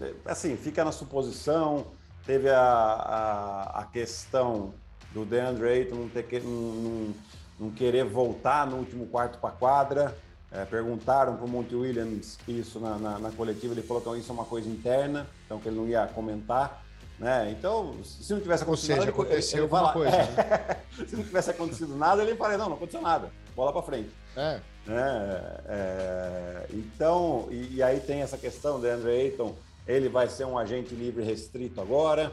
É, 0.00 0.12
assim, 0.24 0.56
fica 0.56 0.84
na 0.84 0.90
suposição. 0.90 1.86
Teve 2.26 2.50
a, 2.50 2.60
a, 2.60 3.80
a 3.80 3.84
questão 3.84 4.74
do 5.12 5.24
DeAndre 5.24 5.68
Ayton 5.68 5.94
não, 5.94 6.08
ter, 6.08 6.42
não, 6.42 6.50
não, 6.50 7.14
não 7.60 7.70
querer 7.70 8.04
voltar 8.04 8.66
no 8.66 8.76
último 8.76 9.06
quarto 9.06 9.38
para 9.38 9.50
a 9.50 9.52
quadra. 9.52 10.18
É, 10.50 10.64
perguntaram 10.64 11.36
para 11.36 11.44
o 11.44 11.48
Monte 11.48 11.74
Williams 11.74 12.38
isso 12.48 12.80
na, 12.80 12.96
na, 12.96 13.18
na, 13.18 13.30
coletiva, 13.30 13.74
ele 13.74 13.82
falou 13.82 14.02
que 14.02 14.18
isso 14.18 14.30
é 14.30 14.34
uma 14.34 14.46
coisa 14.46 14.66
interna, 14.66 15.26
então 15.44 15.60
que 15.60 15.68
ele 15.68 15.76
não 15.76 15.86
ia 15.86 16.06
comentar. 16.06 16.82
Né? 17.18 17.50
Então, 17.50 17.96
se 18.04 18.32
não 18.32 18.40
tivesse 18.40 18.62
acontecido 18.62 18.90
Ou 18.90 18.96
seja, 18.96 19.10
nada, 19.10 19.10
aconteceu 19.10 19.58
ele, 19.58 19.62
alguma 19.62 19.92
coisa. 19.92 20.16
É, 20.16 20.76
né? 20.98 21.06
se 21.06 21.16
não 21.16 21.24
tivesse 21.24 21.50
acontecido 21.50 21.96
nada, 21.96 22.22
ele 22.22 22.36
falaria, 22.36 22.58
não, 22.58 22.68
não 22.68 22.76
aconteceu 22.76 23.02
nada, 23.02 23.30
bola 23.56 23.72
para 23.72 23.82
frente. 23.82 24.10
É. 24.36 24.60
É, 24.90 25.60
é, 25.66 26.66
então, 26.70 27.48
e, 27.50 27.76
e, 27.76 27.82
aí 27.82 28.00
tem 28.00 28.22
essa 28.22 28.38
questão 28.38 28.80
do 28.80 28.86
Andrew 28.86 29.12
Ayton, 29.12 29.54
ele 29.86 30.08
vai 30.08 30.28
ser 30.28 30.46
um 30.46 30.56
agente 30.56 30.94
livre 30.94 31.22
restrito 31.22 31.80
agora. 31.80 32.32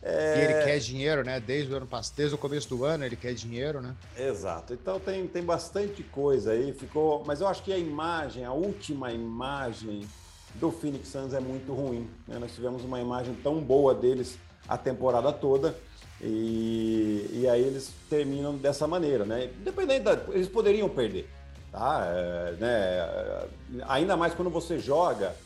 É... 0.00 0.36
E 0.36 0.44
ele 0.44 0.64
quer 0.64 0.78
dinheiro, 0.78 1.24
né? 1.24 1.40
Desde 1.40 1.72
o 1.72 1.76
ano 1.76 1.86
passado, 1.86 2.14
desde 2.16 2.34
o 2.36 2.38
começo 2.38 2.68
do 2.68 2.84
ano 2.84 3.04
ele 3.04 3.16
quer 3.16 3.34
dinheiro, 3.34 3.80
né? 3.80 3.96
Exato. 4.16 4.72
Então 4.72 5.00
tem, 5.00 5.26
tem 5.26 5.42
bastante 5.42 6.04
coisa 6.04 6.52
aí. 6.52 6.72
Ficou, 6.72 7.24
mas 7.24 7.40
eu 7.40 7.48
acho 7.48 7.62
que 7.64 7.72
a 7.72 7.78
imagem, 7.78 8.44
a 8.44 8.52
última 8.52 9.10
imagem 9.10 10.06
do 10.54 10.70
Phoenix 10.70 11.08
Suns 11.08 11.34
é 11.34 11.40
muito 11.40 11.72
ruim. 11.72 12.08
Né? 12.26 12.38
Nós 12.38 12.54
tivemos 12.54 12.84
uma 12.84 13.00
imagem 13.00 13.34
tão 13.42 13.60
boa 13.60 13.94
deles 13.94 14.38
a 14.66 14.76
temporada 14.76 15.32
toda. 15.32 15.74
E, 16.20 17.30
e 17.32 17.48
aí 17.48 17.62
eles 17.62 17.92
terminam 18.10 18.56
dessa 18.56 18.86
maneira, 18.86 19.24
né? 19.24 19.50
Independente 19.60 20.02
da, 20.02 20.20
eles 20.30 20.48
poderiam 20.48 20.88
perder, 20.88 21.28
tá? 21.70 22.04
É, 22.06 22.52
né? 22.58 23.84
Ainda 23.86 24.16
mais 24.16 24.34
quando 24.34 24.50
você 24.50 24.80
joga, 24.80 25.36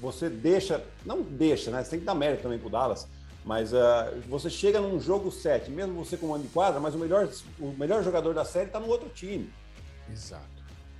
você 0.00 0.30
deixa, 0.30 0.82
não 1.04 1.20
deixa, 1.20 1.70
né? 1.70 1.84
Você 1.84 1.90
tem 1.90 1.98
que 2.00 2.06
dar 2.06 2.14
mérito 2.14 2.42
também 2.44 2.58
pro 2.58 2.70
Dallas 2.70 3.06
mas 3.48 3.72
uh, 3.72 3.76
você 4.28 4.50
chega 4.50 4.78
num 4.78 5.00
jogo 5.00 5.32
7, 5.32 5.70
mesmo 5.70 6.04
você 6.04 6.18
com 6.18 6.34
ano 6.34 6.44
de 6.44 6.50
quadra, 6.50 6.78
mas 6.78 6.94
o 6.94 6.98
melhor, 6.98 7.26
o 7.58 7.68
melhor 7.68 8.04
jogador 8.04 8.34
da 8.34 8.44
série 8.44 8.66
está 8.66 8.78
no 8.78 8.88
outro 8.88 9.08
time. 9.08 9.50
Exato. 10.12 10.44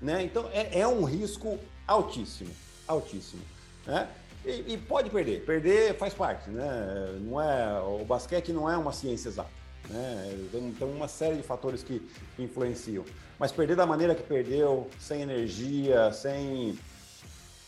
Né? 0.01 0.23
Então 0.23 0.49
é, 0.51 0.81
é, 0.81 0.89
um 0.89 1.05
risco 1.05 1.59
altíssimo, 1.87 2.51
altíssimo. 2.89 3.43
Né? 3.87 4.09
E, 4.45 4.75
e, 4.75 4.79
pode 4.79 5.11
perder, 5.11 5.45
perder 5.45 5.95
faz 5.97 6.15
parte, 6.15 6.49
né? 6.49 7.19
Não 7.21 7.41
é, 7.41 7.81
o 7.81 8.05
basquete 8.05 8.53
não 8.53 8.71
é 8.71 8.77
uma 8.77 8.93
ciência 8.93 9.29
exata. 9.29 9.51
Né? 9.91 10.49
Tem, 10.51 10.73
tem 10.73 10.89
uma 10.89 11.09
série 11.09 11.37
de 11.37 11.43
fatores 11.43 11.83
que, 11.83 12.01
que 12.37 12.43
influenciam. 12.43 13.05
Mas 13.39 13.53
perder 13.53 13.77
da 13.77 13.87
maneira 13.87 14.15
que 14.15 14.23
perdeu, 14.23 14.89
sem 14.99 15.23
energia, 15.23 16.13
sem 16.13 16.79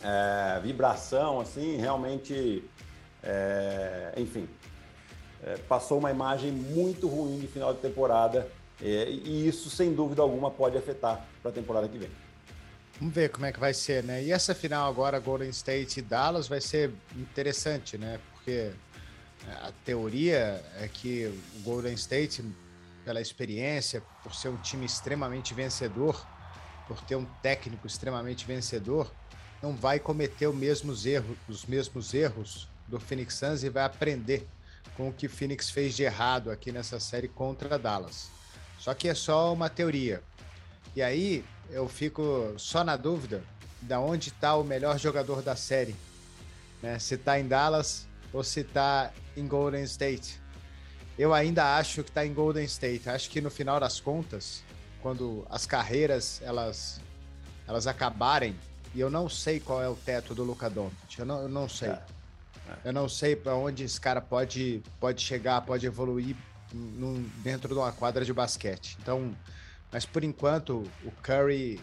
é, 0.03 0.59
vibração, 0.61 1.39
assim, 1.39 1.77
realmente, 1.77 2.63
é, 3.23 4.13
enfim, 4.17 4.47
é, 5.43 5.57
passou 5.67 5.97
uma 5.97 6.11
imagem 6.11 6.51
muito 6.51 7.07
ruim 7.07 7.39
de 7.39 7.47
final 7.47 7.73
de 7.73 7.79
temporada 7.79 8.47
é, 8.81 9.09
e 9.09 9.47
isso, 9.47 9.69
sem 9.69 9.93
dúvida 9.93 10.21
alguma, 10.21 10.49
pode 10.49 10.77
afetar 10.77 11.25
para 11.41 11.51
a 11.51 11.53
temporada 11.53 11.87
que 11.87 11.97
vem. 11.97 12.09
Vamos 13.01 13.15
ver 13.15 13.31
como 13.31 13.47
é 13.47 13.51
que 13.51 13.59
vai 13.59 13.73
ser, 13.73 14.03
né? 14.03 14.23
E 14.23 14.31
essa 14.31 14.53
final 14.53 14.87
agora, 14.87 15.17
Golden 15.17 15.49
State 15.49 15.99
e 15.99 16.03
Dallas, 16.03 16.47
vai 16.47 16.61
ser 16.61 16.91
interessante, 17.15 17.97
né? 17.97 18.19
Porque 18.31 18.71
é, 19.47 19.51
a 19.53 19.71
teoria 19.83 20.63
é 20.79 20.87
que 20.87 21.25
o 21.55 21.59
Golden 21.63 21.95
State, 21.95 22.45
pela 23.03 23.19
experiência, 23.19 24.03
por 24.21 24.35
ser 24.35 24.49
um 24.49 24.57
time 24.57 24.85
extremamente 24.85 25.51
vencedor, 25.55 26.23
por 26.87 27.01
ter 27.01 27.15
um 27.15 27.25
técnico 27.41 27.87
extremamente 27.87 28.45
vencedor, 28.45 29.11
não 29.63 29.75
vai 29.75 29.99
cometer 29.99 30.45
os 30.45 30.55
mesmos 30.55 31.03
erros, 31.03 31.35
os 31.49 31.65
mesmos 31.65 32.13
erros 32.13 32.67
do 32.87 32.99
Phoenix 32.99 33.33
Suns 33.33 33.63
e 33.63 33.69
vai 33.69 33.83
aprender 33.83 34.47
com 34.95 35.09
o 35.09 35.13
que 35.13 35.27
Phoenix 35.27 35.71
fez 35.71 35.95
de 35.95 36.03
errado 36.03 36.51
aqui 36.51 36.71
nessa 36.71 36.99
série 36.99 37.27
contra 37.27 37.79
Dallas. 37.79 38.29
Só 38.77 38.93
que 38.93 39.09
é 39.09 39.15
só 39.15 39.51
uma 39.51 39.71
teoria. 39.71 40.21
E 40.95 41.01
aí 41.01 41.43
eu 41.71 41.87
fico 41.87 42.53
só 42.57 42.83
na 42.83 42.95
dúvida 42.95 43.43
de 43.81 43.95
onde 43.95 44.29
está 44.29 44.55
o 44.55 44.63
melhor 44.63 44.99
jogador 44.99 45.41
da 45.41 45.55
série. 45.55 45.95
Né? 46.81 46.99
Se 46.99 47.15
está 47.15 47.39
em 47.39 47.47
Dallas 47.47 48.07
ou 48.31 48.43
se 48.43 48.61
está 48.61 49.11
em 49.35 49.47
Golden 49.47 49.83
State. 49.83 50.39
Eu 51.17 51.33
ainda 51.33 51.77
acho 51.77 52.03
que 52.03 52.09
está 52.09 52.25
em 52.25 52.33
Golden 52.33 52.63
State. 52.65 53.09
Acho 53.09 53.29
que 53.29 53.41
no 53.41 53.49
final 53.49 53.79
das 53.79 53.99
contas, 53.99 54.63
quando 55.01 55.45
as 55.49 55.65
carreiras 55.65 56.41
elas, 56.43 56.99
elas 57.67 57.87
acabarem, 57.87 58.55
e 58.93 58.99
eu 58.99 59.09
não 59.09 59.29
sei 59.29 59.59
qual 59.59 59.81
é 59.81 59.87
o 59.87 59.95
teto 59.95 60.35
do 60.35 60.43
Luca 60.43 60.69
Doncic, 60.69 61.19
eu 61.19 61.25
não, 61.25 61.41
eu 61.43 61.49
não 61.49 61.69
sei. 61.69 61.89
É. 61.89 62.01
Eu 62.85 62.93
não 62.93 63.09
sei 63.09 63.35
para 63.35 63.55
onde 63.55 63.83
esse 63.83 63.99
cara 63.99 64.21
pode, 64.21 64.81
pode 64.99 65.21
chegar, 65.21 65.61
pode 65.61 65.85
evoluir 65.85 66.35
num, 66.73 67.21
dentro 67.43 67.67
de 67.67 67.79
uma 67.79 67.91
quadra 67.91 68.23
de 68.23 68.33
basquete. 68.33 68.97
Então, 69.01 69.35
mas 69.91 70.05
por 70.05 70.23
enquanto, 70.23 70.83
o 71.03 71.11
Curry, 71.21 71.79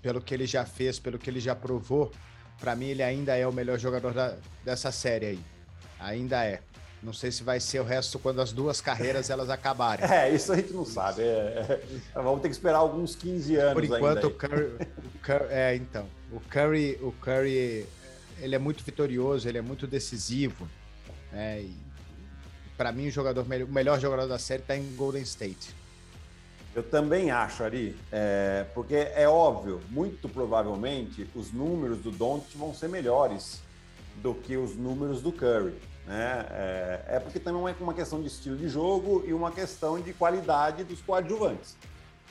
pelo 0.00 0.20
que 0.20 0.32
ele 0.32 0.46
já 0.46 0.64
fez, 0.64 0.98
pelo 0.98 1.18
que 1.18 1.28
ele 1.28 1.40
já 1.40 1.54
provou, 1.54 2.12
para 2.58 2.76
mim 2.76 2.86
ele 2.86 3.02
ainda 3.02 3.36
é 3.36 3.46
o 3.46 3.52
melhor 3.52 3.78
jogador 3.78 4.12
da, 4.12 4.36
dessa 4.64 4.92
série 4.92 5.26
aí. 5.26 5.40
Ainda 5.98 6.44
é. 6.44 6.60
Não 7.02 7.14
sei 7.14 7.32
se 7.32 7.42
vai 7.42 7.58
ser 7.58 7.80
o 7.80 7.84
resto 7.84 8.18
quando 8.18 8.42
as 8.42 8.52
duas 8.52 8.80
carreiras 8.80 9.30
elas 9.30 9.48
acabarem. 9.48 10.04
É, 10.10 10.30
isso 10.30 10.52
a 10.52 10.56
gente 10.56 10.72
não 10.72 10.84
sabe. 10.84 11.22
É, 11.22 11.80
é, 12.14 12.22
vamos 12.22 12.42
ter 12.42 12.48
que 12.48 12.54
esperar 12.54 12.78
alguns 12.78 13.16
15 13.16 13.56
anos. 13.56 13.72
Por 13.72 13.84
enquanto, 13.84 14.26
o 14.26 14.30
Curry, 14.30 14.64
o 14.64 15.18
Curry, 15.22 15.46
É, 15.50 15.74
então. 15.74 16.06
O 16.30 16.40
Curry, 16.40 16.98
o 17.00 17.12
Curry 17.12 17.86
ele 18.38 18.54
é 18.54 18.58
muito 18.58 18.84
vitorioso, 18.84 19.48
ele 19.48 19.58
é 19.58 19.62
muito 19.62 19.86
decisivo. 19.86 20.68
Né? 21.32 21.68
Para 22.76 22.92
mim, 22.92 23.08
o, 23.08 23.10
jogador, 23.10 23.44
o 23.44 23.72
melhor 23.72 23.98
jogador 23.98 24.26
da 24.26 24.38
série 24.38 24.62
está 24.62 24.76
em 24.76 24.94
Golden 24.94 25.22
State. 25.22 25.79
Eu 26.74 26.82
também 26.82 27.30
acho, 27.30 27.64
Ari, 27.64 27.96
é, 28.12 28.64
porque 28.74 28.94
é 28.94 29.28
óbvio, 29.28 29.80
muito 29.90 30.28
provavelmente 30.28 31.28
os 31.34 31.52
números 31.52 31.98
do 31.98 32.10
Doncic 32.10 32.56
vão 32.56 32.72
ser 32.72 32.88
melhores 32.88 33.60
do 34.16 34.34
que 34.34 34.56
os 34.56 34.76
números 34.76 35.20
do 35.20 35.32
Curry. 35.32 35.74
Né? 36.06 36.46
É, 36.50 37.04
é, 37.08 37.20
porque 37.20 37.40
também 37.40 37.74
é 37.78 37.82
uma 37.82 37.94
questão 37.94 38.20
de 38.20 38.28
estilo 38.28 38.56
de 38.56 38.68
jogo 38.68 39.24
e 39.26 39.32
uma 39.32 39.50
questão 39.50 40.00
de 40.00 40.12
qualidade 40.12 40.84
dos 40.84 41.00
coadjuvantes. 41.00 41.76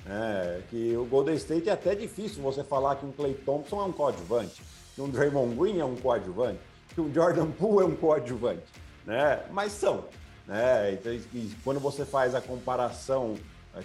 É, 0.07 0.61
que 0.69 0.95
o 0.95 1.03
Golden 1.05 1.35
State 1.35 1.69
é 1.69 1.73
até 1.73 1.93
difícil 1.93 2.41
você 2.41 2.63
falar 2.63 2.95
que 2.95 3.05
um 3.05 3.11
Clay 3.11 3.33
Thompson 3.33 3.81
é 3.81 3.83
um 3.83 3.91
coadjuvante 3.91 4.61
que 4.99 5.03
um 5.03 5.09
Draymond 5.09 5.55
Green 5.55 5.79
é 5.79 5.85
um 5.85 5.95
coadjuvante, 5.95 6.59
que 6.93 6.99
um 6.99 7.13
Jordan 7.13 7.49
Poole 7.51 7.85
é 7.85 7.87
um 7.87 7.95
coadjuvante, 7.95 8.65
né? 9.05 9.39
Mas 9.49 9.71
são, 9.71 10.03
né? 10.45 10.91
Então, 10.91 11.17
quando 11.63 11.79
você 11.79 12.03
faz 12.03 12.35
a 12.35 12.41
comparação 12.41 13.35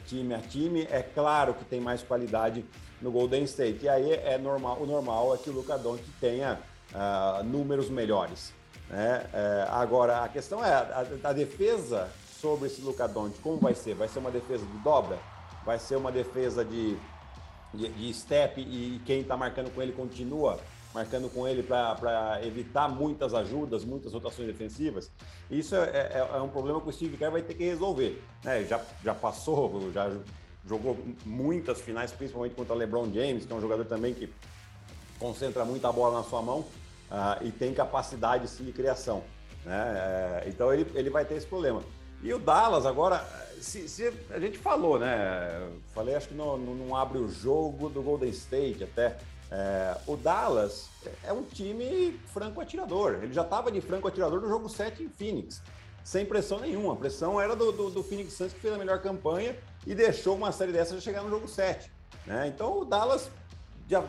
time 0.07 0.35
a 0.35 0.39
time, 0.39 0.83
é 0.91 1.03
claro 1.03 1.55
que 1.55 1.65
tem 1.65 1.81
mais 1.81 2.03
qualidade 2.03 2.65
no 3.01 3.11
Golden 3.11 3.45
State. 3.45 3.85
E 3.85 3.89
aí 3.89 4.13
é 4.13 4.39
normal, 4.39 4.79
o 4.81 4.87
normal 4.87 5.35
é 5.35 5.39
que 5.39 5.51
o 5.51 5.53
Luca 5.53 5.77
Doncic 5.79 6.07
tenha 6.21 6.59
uh, 6.93 7.43
números 7.45 7.89
melhores. 7.89 8.53
Né? 8.89 9.25
Uh, 9.33 9.73
agora, 9.73 10.25
a 10.25 10.29
questão 10.29 10.65
é, 10.65 10.73
a, 10.73 11.07
a, 11.25 11.33
defesa 11.33 12.09
sobre 12.41 12.69
esse 12.69 12.81
Luca 12.81 13.07
Doncic, 13.07 13.41
como 13.43 13.59
vai 13.59 13.75
ser? 13.75 13.95
Vai 13.95 14.09
ser 14.09 14.19
uma 14.19 14.31
defesa 14.31 14.65
de 14.65 14.79
dobra? 14.79 15.19
Vai 15.65 15.79
ser 15.79 15.97
uma 15.97 16.13
defesa 16.13 16.65
de, 16.65 16.97
de, 17.73 17.89
de 17.89 18.15
step 18.15 18.61
e 18.61 19.01
quem 19.07 19.21
está 19.21 19.37
marcando 19.37 19.75
com 19.75 19.81
ele 19.81 19.93
continua 19.93 20.59
marcando 20.95 21.29
com 21.29 21.47
ele 21.47 21.63
para 21.63 22.39
evitar 22.45 22.89
muitas 22.89 23.35
ajudas, 23.35 23.85
muitas 23.85 24.13
rotações 24.13 24.47
defensivas. 24.47 25.11
Isso 25.51 25.75
é, 25.75 25.89
é, 25.89 26.29
é, 26.33 26.41
um 26.41 26.49
problema 26.49 26.81
que 26.81 26.89
o 26.89 26.93
Steve 26.93 27.17
Kerr 27.17 27.33
vai 27.33 27.43
ter 27.43 27.55
que 27.55 27.65
resolver. 27.65 28.23
Né? 28.45 28.65
Já, 28.65 28.81
já 29.03 29.13
passou, 29.13 29.91
já 29.93 30.11
jogou 30.65 30.97
muitas 31.27 31.81
finais, 31.81 32.13
principalmente 32.13 32.55
contra 32.55 32.75
LeBron 32.75 33.13
James, 33.13 33.45
que 33.45 33.53
é 33.53 33.57
um 33.57 33.61
jogador 33.61 33.85
também 33.85 34.15
que 34.15 34.33
concentra 35.19 35.65
muita 35.65 35.93
bola 35.93 36.19
na 36.19 36.25
sua 36.25 36.41
mão 36.41 36.61
uh, 36.61 37.43
e 37.43 37.51
tem 37.51 37.75
capacidade 37.75 38.49
sim 38.49 38.65
de 38.65 38.73
criação. 38.73 39.25
Né? 39.65 40.43
É, 40.45 40.49
então 40.49 40.73
ele, 40.73 40.87
ele 40.95 41.11
vai 41.11 41.25
ter 41.25 41.35
esse 41.35 41.47
problema. 41.47 41.83
E 42.23 42.33
o 42.33 42.39
Dallas 42.39 42.87
agora, 42.87 43.27
se, 43.61 43.89
se 43.89 44.13
a 44.31 44.39
gente 44.39 44.57
falou, 44.57 44.99
né? 44.99 45.69
Falei, 45.95 46.15
acho 46.15 46.29
que 46.29 46.35
não, 46.35 46.57
não 46.57 46.97
abre 46.97 47.19
o 47.19 47.29
jogo 47.29 47.89
do 47.91 48.01
Golden 48.01 48.31
State 48.31 48.85
até. 48.85 49.17
É, 49.57 49.97
o 50.09 50.17
Dallas 50.17 50.89
é 51.23 51.33
um 51.33 51.45
time 51.45 52.19
franco 52.33 52.61
atirador. 52.61 53.21
Ele 53.23 53.33
já 53.33 53.43
estava 53.43 53.71
de 53.71 53.81
franco 53.81 54.09
atirador 54.09 54.41
no 54.41 54.49
jogo 54.49 54.69
7 54.69 55.05
em 55.05 55.09
Phoenix, 55.09 55.63
sem 56.03 56.27
pressão 56.27 56.59
nenhuma. 56.59 56.95
A 56.95 56.97
pressão 56.97 57.41
era 57.41 57.55
do, 57.55 57.71
do, 57.71 57.89
do 57.89 58.03
Phoenix 58.03 58.33
Suns, 58.33 58.53
que 58.53 58.59
fez 58.59 58.75
a 58.75 58.79
melhor 58.79 59.01
campanha 59.01 59.57
e 59.87 59.95
deixou 59.95 60.35
uma 60.35 60.51
série 60.51 60.73
dessas 60.73 61.01
chegar 61.05 61.23
no 61.23 61.31
jogo 61.31 61.47
7. 61.47 61.89
Né? 62.27 62.49
Então 62.49 62.81
o 62.81 62.85
Dallas 62.85 63.31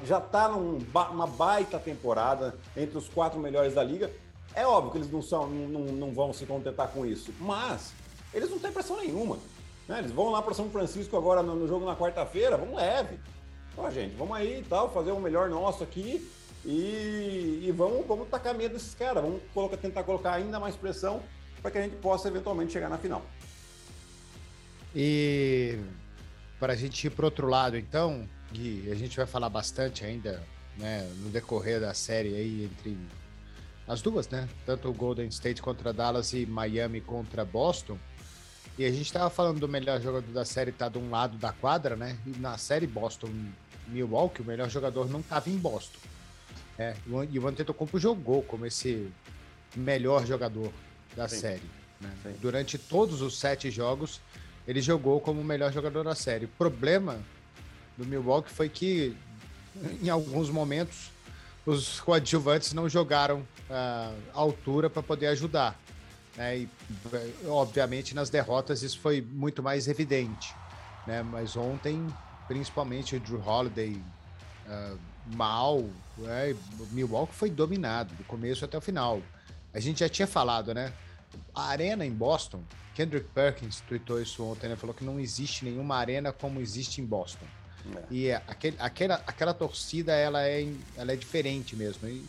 já 0.04 0.18
está 0.18 0.50
numa 0.50 1.28
baita 1.28 1.78
temporada 1.78 2.56
entre 2.76 2.98
os 2.98 3.08
quatro 3.08 3.40
melhores 3.40 3.76
da 3.76 3.84
liga. 3.84 4.10
É 4.56 4.66
óbvio 4.66 4.94
que 4.94 4.98
eles 4.98 5.12
não, 5.12 5.22
são, 5.22 5.48
não, 5.48 5.82
não 5.82 6.12
vão 6.12 6.34
se 6.34 6.48
contentar 6.48 6.88
com 6.88 7.06
isso, 7.06 7.32
mas 7.40 7.94
eles 8.34 8.50
não 8.50 8.58
têm 8.58 8.72
pressão 8.72 8.98
nenhuma. 8.98 9.38
Né? 9.88 10.00
Eles 10.00 10.12
vão 10.12 10.32
lá 10.32 10.42
para 10.42 10.56
São 10.56 10.72
Francisco 10.72 11.16
agora 11.16 11.44
no, 11.44 11.56
no 11.56 11.68
jogo 11.68 11.86
na 11.86 11.96
quarta-feira, 11.96 12.58
vamos 12.58 12.78
leve. 12.78 13.20
Ó, 13.78 13.90
gente, 13.90 14.16
vamos 14.16 14.36
aí 14.38 14.60
e 14.60 14.64
tal, 14.64 14.92
fazer 14.94 15.12
o 15.12 15.20
melhor 15.20 15.50
nosso 15.50 15.84
aqui 15.84 16.30
e, 16.64 17.64
e 17.64 17.74
vamos, 17.76 18.06
vamos 18.08 18.28
tacar 18.30 18.56
medo 18.56 18.74
desses 18.74 18.96
caras, 18.96 19.24
vamos 19.24 19.42
colocar, 19.54 19.78
tentar 19.78 20.04
colocar 20.04 20.34
ainda 20.34 20.60
mais 20.60 20.76
pressão 20.76 21.22
para 21.62 21.72
que 21.72 21.78
a 21.78 21.82
gente 21.82 21.96
possa 21.98 22.28
eventualmente 22.28 22.72
chegar 22.72 22.90
na 22.90 22.98
final. 22.98 23.24
E 24.96 25.78
para 26.60 26.74
a 26.74 26.76
gente 26.76 27.06
ir 27.06 27.10
para 27.10 27.26
outro 27.26 27.48
lado, 27.48 27.78
então, 27.78 28.28
Gui, 28.52 28.90
a 28.90 28.96
gente 28.96 29.18
vai 29.18 29.26
falar 29.26 29.50
bastante 29.50 30.06
ainda 30.06 30.42
né, 30.78 31.10
no 31.20 31.30
decorrer 31.30 31.80
da 31.80 31.94
série 31.94 32.34
aí 32.36 32.66
entre 32.66 32.98
as 33.88 34.02
duas, 34.02 34.28
né? 34.30 34.48
Tanto 34.66 34.90
o 34.90 34.94
Golden 34.94 35.28
State 35.28 35.62
contra 35.62 35.94
Dallas 35.94 36.34
e 36.34 36.46
Miami 36.46 37.02
contra 37.02 37.46
Boston. 37.46 37.98
E 38.78 38.86
a 38.86 38.90
gente 38.90 39.06
estava 39.06 39.30
falando 39.30 39.60
do 39.60 39.68
melhor 39.68 40.02
jogador 40.02 40.32
da 40.32 40.44
série 40.44 40.72
tá 40.72 40.90
de 40.90 40.98
um 40.98 41.10
lado 41.10 41.38
da 41.38 41.54
quadra, 41.54 41.96
né? 41.96 42.18
E 42.26 42.32
na 42.40 42.58
série 42.58 42.88
Boston 42.88 43.30
Milwaukee, 43.88 44.42
o 44.42 44.46
melhor 44.46 44.70
jogador 44.70 45.10
não 45.10 45.20
estava 45.20 45.50
em 45.50 45.58
Boston. 45.58 46.00
É, 46.78 46.96
e 47.32 47.40
o 47.40 47.48
Antetokounmpo 47.48 47.98
jogou 47.98 48.44
como 48.44 48.66
esse 48.66 49.10
melhor 49.76 50.26
jogador 50.26 50.72
da 51.16 51.28
Sim. 51.28 51.40
série. 51.40 51.70
Né? 52.02 52.12
Durante 52.42 52.78
todos 52.78 53.22
os 53.22 53.40
sete 53.40 53.72
jogos, 53.72 54.20
ele 54.68 54.82
jogou 54.82 55.22
como 55.22 55.40
o 55.42 55.44
melhor 55.44 55.72
jogador 55.72 56.04
da 56.04 56.16
série. 56.16 56.46
O 56.46 56.50
problema 56.50 57.20
do 57.98 58.06
Milwaukee 58.06 58.52
foi 58.52 58.68
que, 58.68 59.16
em 60.02 60.10
alguns 60.10 60.50
momentos, 60.50 61.12
os 61.66 62.00
coadjuvantes 62.00 62.74
não 62.74 62.90
jogaram 62.90 63.40
uh, 63.40 63.46
a 63.70 64.40
altura 64.40 64.90
para 64.90 65.02
poder 65.02 65.28
ajudar. 65.28 65.80
Né? 66.36 66.60
E, 66.60 66.70
obviamente, 67.48 68.14
nas 68.14 68.30
derrotas 68.30 68.84
isso 68.84 69.00
foi 69.00 69.22
muito 69.22 69.64
mais 69.64 69.88
evidente. 69.88 70.54
Né? 71.08 71.24
Mas 71.24 71.56
ontem, 71.56 72.06
principalmente 72.48 73.16
o 73.16 73.20
Drew 73.20 73.42
Holiday 73.46 74.02
uh, 74.68 74.98
mal, 75.28 75.80
o 75.80 76.88
Milwaukee 76.92 77.34
foi 77.34 77.50
dominado 77.50 78.14
do 78.16 78.24
começo 78.24 78.64
até 78.64 78.78
o 78.78 78.82
final. 78.82 79.22
A 79.74 79.80
gente 79.80 80.00
já 80.00 80.10
tinha 80.10 80.28
falado, 80.28 80.74
né? 80.74 80.94
A 81.54 81.68
arena 81.68 82.06
em 82.06 82.12
Boston, 82.12 82.64
Kendrick 82.94 83.28
Perkins 83.34 83.82
tweetou 83.82 84.22
isso 84.22 84.44
ontem, 84.44 84.70
né? 84.70 84.76
Falou 84.76 84.94
que 84.94 85.04
não 85.04 85.20
existe 85.20 85.66
nenhuma 85.66 85.98
arena 85.98 86.32
como 86.32 86.62
existe 86.62 87.02
em 87.02 87.06
Boston. 87.06 87.46
É. 87.94 88.04
E 88.10 88.32
aquele, 88.32 88.78
aquela, 88.80 89.16
aquela 89.28 89.54
torcida, 89.54 90.14
ela 90.14 90.48
é, 90.48 90.68
ela 90.96 91.12
é 91.12 91.16
diferente 91.16 91.76
mesmo. 91.76 92.08
E 92.08 92.26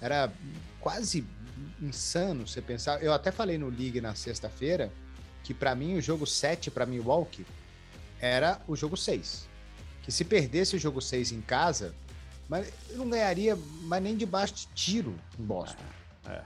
era 0.00 0.32
quase 0.80 1.24
insano 1.80 2.46
você 2.46 2.60
pensar. 2.60 3.02
Eu 3.02 3.12
até 3.12 3.30
falei 3.30 3.58
no 3.58 3.68
League 3.68 4.00
na 4.00 4.14
sexta-feira 4.14 4.92
que 5.44 5.54
para 5.54 5.74
mim 5.74 5.96
o 5.96 6.00
jogo 6.00 6.26
7 6.26 6.70
para 6.70 6.84
Milwaukee 6.84 7.46
era 8.20 8.60
o 8.66 8.74
jogo 8.74 8.96
6. 8.96 9.48
Que 10.08 10.12
se 10.12 10.24
perdesse 10.24 10.74
o 10.74 10.78
jogo 10.78 11.02
6 11.02 11.32
em 11.32 11.42
casa, 11.42 11.94
mas 12.48 12.72
não 12.92 13.10
ganharia 13.10 13.54
mais 13.82 14.02
nem 14.02 14.16
debaixo 14.16 14.54
de 14.54 14.66
tiro 14.68 15.14
em 15.38 15.44
Boston. 15.44 15.84
É. 16.24 16.30
é. 16.30 16.44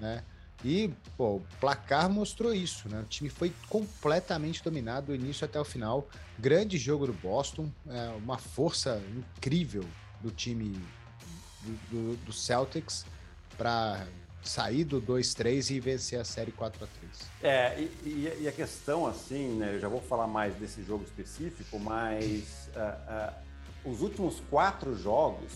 Né? 0.00 0.24
E, 0.64 0.90
pô, 1.14 1.36
o 1.36 1.46
placar 1.60 2.08
mostrou 2.08 2.54
isso, 2.54 2.88
né? 2.88 3.00
O 3.00 3.04
time 3.04 3.28
foi 3.28 3.52
completamente 3.68 4.64
dominado 4.64 5.08
do 5.08 5.14
início 5.14 5.44
até 5.44 5.60
o 5.60 5.64
final. 5.66 6.08
Grande 6.38 6.78
jogo 6.78 7.06
do 7.06 7.12
Boston, 7.12 7.70
é, 7.86 8.08
uma 8.16 8.38
força 8.38 9.02
incrível 9.14 9.84
do 10.22 10.30
time 10.30 10.82
do, 11.60 11.90
do, 11.90 12.16
do 12.24 12.32
Celtics 12.32 13.04
para 13.58 14.06
sair 14.44 14.84
do 14.84 15.00
2-3 15.00 15.70
e 15.70 15.80
vencer 15.80 16.20
a 16.20 16.24
série 16.24 16.52
4 16.52 16.84
a 16.84 16.86
3 16.86 17.30
É, 17.42 17.80
e, 17.80 18.40
e, 18.42 18.48
a 18.48 18.52
questão, 18.52 19.06
assim, 19.06 19.56
né? 19.56 19.74
Eu 19.74 19.80
já 19.80 19.88
vou 19.88 20.00
falar 20.00 20.26
mais 20.26 20.54
desse 20.54 20.82
jogo 20.82 21.04
específico, 21.04 21.78
mas 21.78 22.68
uh, 22.76 23.32
uh, 23.88 23.90
os 23.90 24.02
últimos 24.02 24.40
quatro 24.50 24.96
jogos 24.96 25.52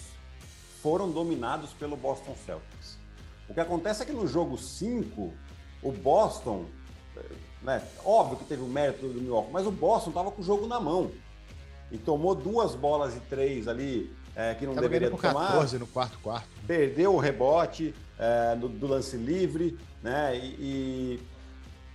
foram 0.82 1.10
dominados 1.10 1.72
pelo 1.72 1.96
Boston 1.96 2.34
Celtics. 2.46 2.98
O 3.48 3.54
que 3.54 3.60
acontece 3.60 4.02
é 4.02 4.06
que 4.06 4.12
no 4.12 4.26
jogo 4.26 4.56
5, 4.56 5.32
o 5.82 5.92
Boston, 5.92 6.66
né, 7.62 7.82
óbvio 8.04 8.38
que 8.38 8.44
teve 8.44 8.62
o 8.62 8.66
mérito 8.66 9.08
do 9.08 9.20
Milwaukee, 9.20 9.52
mas 9.52 9.66
o 9.66 9.70
Boston 9.70 10.10
estava 10.10 10.30
com 10.30 10.40
o 10.40 10.44
jogo 10.44 10.66
na 10.66 10.78
mão. 10.78 11.10
E 11.90 11.96
tomou 11.96 12.34
duas 12.34 12.74
bolas 12.74 13.16
e 13.16 13.20
três 13.20 13.66
ali 13.66 14.14
é, 14.36 14.54
que 14.54 14.66
não 14.66 14.74
Tava 14.74 14.86
deveria 14.86 15.10
tomar. 15.10 15.48
14 15.48 15.78
no 15.78 15.86
quarto 15.86 16.18
quarto. 16.20 16.48
Perdeu 16.66 17.14
o 17.14 17.18
rebote 17.18 17.94
é, 18.18 18.56
do, 18.56 18.68
do, 18.68 18.86
lance 18.86 19.16
livre, 19.16 19.78
né? 20.02 20.36
E, 20.36 21.20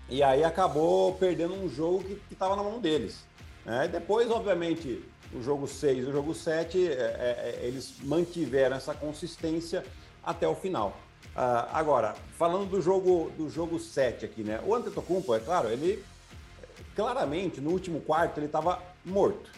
e, 0.09 0.15
e, 0.17 0.23
aí 0.23 0.43
acabou 0.43 1.13
perdendo 1.15 1.53
um 1.53 1.67
jogo 1.67 2.03
que 2.03 2.33
estava 2.33 2.55
na 2.55 2.63
mão 2.63 2.79
deles. 2.79 3.25
Né? 3.65 3.85
E 3.85 3.87
depois, 3.87 4.29
obviamente, 4.31 5.03
o 5.33 5.41
jogo 5.41 5.67
6 5.67 5.97
e 5.97 6.09
o 6.09 6.11
jogo 6.11 6.33
7, 6.33 6.87
é, 6.87 6.91
é, 6.91 7.59
é, 7.61 7.67
eles 7.67 7.95
mantiveram 8.03 8.75
essa 8.75 8.93
consistência 8.93 9.83
até 10.23 10.47
o 10.47 10.55
final. 10.55 10.97
Uh, 11.35 11.67
agora, 11.71 12.15
falando 12.37 12.69
do 12.69 12.81
jogo 12.81 13.31
do 13.37 13.49
jogo 13.49 13.79
7 13.79 14.25
aqui, 14.25 14.43
né? 14.43 14.59
O 14.65 14.75
Antetokounmpo, 14.75 15.33
é 15.33 15.39
claro, 15.39 15.69
ele 15.69 16.03
claramente 16.95 17.59
no 17.59 17.71
último 17.71 18.01
quarto 18.01 18.37
ele 18.37 18.45
estava 18.45 18.79
morto. 19.03 19.49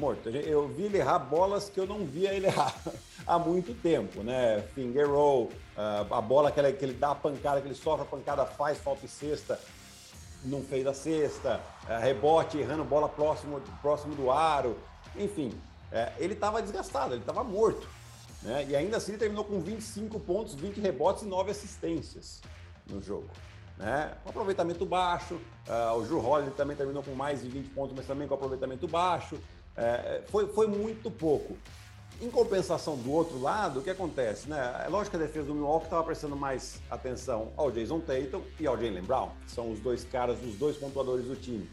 Morto. 0.00 0.30
Eu 0.30 0.66
vi 0.66 0.84
ele 0.84 0.96
errar 0.96 1.18
bolas 1.18 1.68
que 1.68 1.78
eu 1.78 1.86
não 1.86 2.06
via 2.06 2.32
ele 2.32 2.46
errar 2.48 2.74
há 3.26 3.38
muito 3.38 3.74
tempo, 3.74 4.22
né? 4.22 4.62
Finger 4.74 5.06
roll, 5.06 5.52
uh, 5.76 6.14
a 6.14 6.20
bola 6.22 6.50
que 6.50 6.58
ele, 6.58 6.94
dá 6.94 7.10
a 7.10 7.14
pancada, 7.14 7.60
que 7.60 7.68
ele 7.68 7.74
sofre 7.74 8.02
a 8.02 8.08
pancada, 8.08 8.46
faz 8.46 8.78
falta 8.78 9.04
e 9.04 9.08
cesta, 9.08 9.60
não 10.42 10.62
fez 10.62 10.86
a 10.86 10.94
cesta, 10.94 11.60
uh, 11.84 12.00
rebote, 12.00 12.56
errando 12.56 12.82
bola 12.82 13.10
próximo, 13.10 13.60
próximo 13.82 14.14
do 14.14 14.30
aro, 14.30 14.74
enfim, 15.14 15.48
uh, 15.92 16.12
ele 16.18 16.32
estava 16.32 16.62
desgastado, 16.62 17.12
ele 17.12 17.20
estava 17.20 17.44
morto. 17.44 17.86
Né? 18.42 18.68
E 18.70 18.76
ainda 18.76 18.96
assim 18.96 19.12
ele 19.12 19.18
terminou 19.18 19.44
com 19.44 19.60
25 19.60 20.18
pontos, 20.20 20.54
20 20.54 20.80
rebotes 20.80 21.24
e 21.24 21.26
9 21.26 21.50
assistências 21.50 22.40
no 22.88 23.02
jogo. 23.02 23.28
Né? 23.76 24.12
Com 24.22 24.30
aproveitamento 24.30 24.84
baixo, 24.86 25.34
uh, 25.34 25.98
o 25.98 26.02
Drew 26.02 26.24
Holiday 26.24 26.54
também 26.54 26.76
terminou 26.76 27.02
com 27.02 27.14
mais 27.14 27.42
de 27.42 27.48
20 27.48 27.68
pontos, 27.70 27.94
mas 27.94 28.06
também 28.06 28.26
com 28.26 28.34
aproveitamento 28.34 28.88
baixo. 28.88 29.38
Uh, 29.76 30.22
foi, 30.30 30.46
foi 30.48 30.66
muito 30.66 31.10
pouco. 31.10 31.56
Em 32.20 32.30
compensação 32.30 32.96
do 32.96 33.10
outro 33.10 33.40
lado, 33.40 33.80
o 33.80 33.82
que 33.82 33.88
acontece? 33.88 34.48
Né? 34.48 34.84
É 34.84 34.88
lógico 34.88 35.16
que 35.16 35.22
a 35.22 35.26
defesa 35.26 35.46
do 35.46 35.54
Milwaukee 35.54 35.86
estava 35.86 36.04
prestando 36.04 36.36
mais 36.36 36.78
atenção 36.90 37.50
ao 37.56 37.70
Jason 37.70 38.00
Tatum 38.00 38.42
e 38.58 38.66
ao 38.66 38.76
Jalen 38.76 39.02
Brown, 39.02 39.30
que 39.46 39.50
são 39.50 39.72
os 39.72 39.80
dois 39.80 40.04
caras, 40.04 40.36
os 40.44 40.56
dois 40.56 40.76
pontuadores 40.76 41.24
do 41.24 41.34
time. 41.34 41.66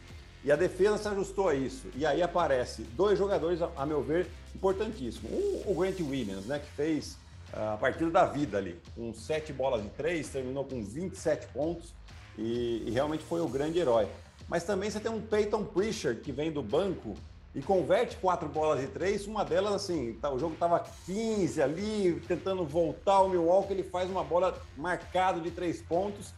E 0.46 0.52
a 0.52 0.56
defesa 0.56 0.98
se 0.98 1.08
ajustou 1.10 1.50
a 1.50 1.56
isso. 1.56 1.88
E 1.96 2.06
aí 2.06 2.22
aparece 2.22 2.84
dois 2.96 3.20
jogadores, 3.20 3.60
a 3.76 3.86
meu 3.86 4.02
ver, 4.02 4.28
importantíssimos. 4.56 5.30
Um, 5.30 5.72
o 5.72 5.76
Grant 5.76 6.00
Williams, 6.00 6.46
né, 6.46 6.60
que 6.60 6.72
fez 6.72 7.18
ah, 7.52 7.74
a 7.74 7.78
partida 7.78 8.10
da 8.10 8.26
vida 8.26 8.58
ali, 8.58 8.80
com 8.96 9.14
sete 9.14 9.52
bolas 9.52 9.84
de 9.84 9.90
três, 9.90 10.30
terminou 10.30 10.64
com 10.64 10.84
27 10.84 11.48
pontos 11.48 11.94
e, 12.38 12.84
e 12.86 12.92
realmente 12.92 13.24
foi 13.24 13.42
o 13.42 13.48
grande 13.48 13.80
herói. 13.80 14.08
Mas 14.48 14.64
também 14.64 14.90
você 14.90 15.00
tem 15.00 15.12
um 15.12 15.22
Peyton 15.22 15.66
Pritchard 15.66 16.22
que 16.22 16.32
vem 16.32 16.52
do 16.52 16.62
banco 16.62 17.16
e 17.56 17.62
converte 17.62 18.18
quatro 18.18 18.48
bolas 18.48 18.82
de 18.82 18.88
três. 18.88 19.26
Uma 19.26 19.44
delas, 19.44 19.74
assim, 19.74 20.14
tá, 20.22 20.32
o 20.32 20.40
jogo 20.40 20.54
estava 20.54 20.84
15 21.06 21.62
ali, 21.62 22.22
tentando 22.28 22.66
voltar 22.66 23.22
o 23.22 23.30
Milwaukee, 23.30 23.74
ele 23.74 23.84
faz 23.84 24.10
uma 24.10 24.24
bola 24.24 24.60
marcada 24.76 25.40
de 25.40 25.52
três 25.52 25.82
pontos 25.82 26.34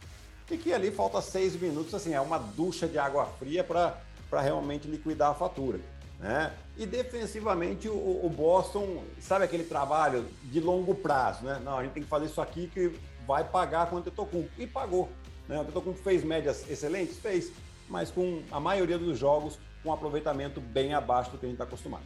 e 0.50 0.56
que 0.56 0.72
ali 0.72 0.90
falta 0.90 1.20
seis 1.20 1.54
minutos, 1.54 1.94
assim, 1.94 2.12
é 2.12 2.20
uma 2.20 2.38
ducha 2.38 2.88
de 2.88 2.98
água 2.98 3.24
fria 3.24 3.62
para 3.62 3.94
realmente 4.40 4.88
liquidar 4.88 5.30
a 5.30 5.34
fatura. 5.34 5.78
Né? 6.18 6.52
E 6.76 6.84
defensivamente 6.84 7.88
o, 7.88 7.94
o, 7.94 8.28
Boston, 8.28 9.02
sabe 9.20 9.44
aquele 9.44 9.64
trabalho 9.64 10.26
de 10.42 10.60
longo 10.60 10.94
prazo, 10.94 11.44
né? 11.44 11.60
Não, 11.64 11.78
a 11.78 11.82
gente 11.82 11.92
tem 11.92 12.02
que 12.02 12.08
fazer 12.08 12.26
isso 12.26 12.40
aqui 12.42 12.66
que 12.66 12.92
vai 13.26 13.44
pagar 13.44 13.88
com 13.88 13.96
o 13.96 13.98
Antetokounmpo. 14.00 14.50
E 14.58 14.66
pagou. 14.66 15.08
Né? 15.48 15.56
O 15.56 15.60
Antetokounmpo 15.62 15.98
fez 16.02 16.22
médias 16.22 16.68
excelentes? 16.68 17.18
Fez, 17.18 17.50
mas 17.88 18.10
com 18.10 18.42
a 18.50 18.60
maioria 18.60 18.98
dos 18.98 19.18
jogos 19.18 19.58
com 19.82 19.90
um 19.90 19.92
aproveitamento 19.92 20.60
bem 20.60 20.94
abaixo 20.94 21.30
do 21.30 21.38
que 21.38 21.46
a 21.46 21.48
gente 21.48 21.56
está 21.56 21.64
acostumado. 21.64 22.04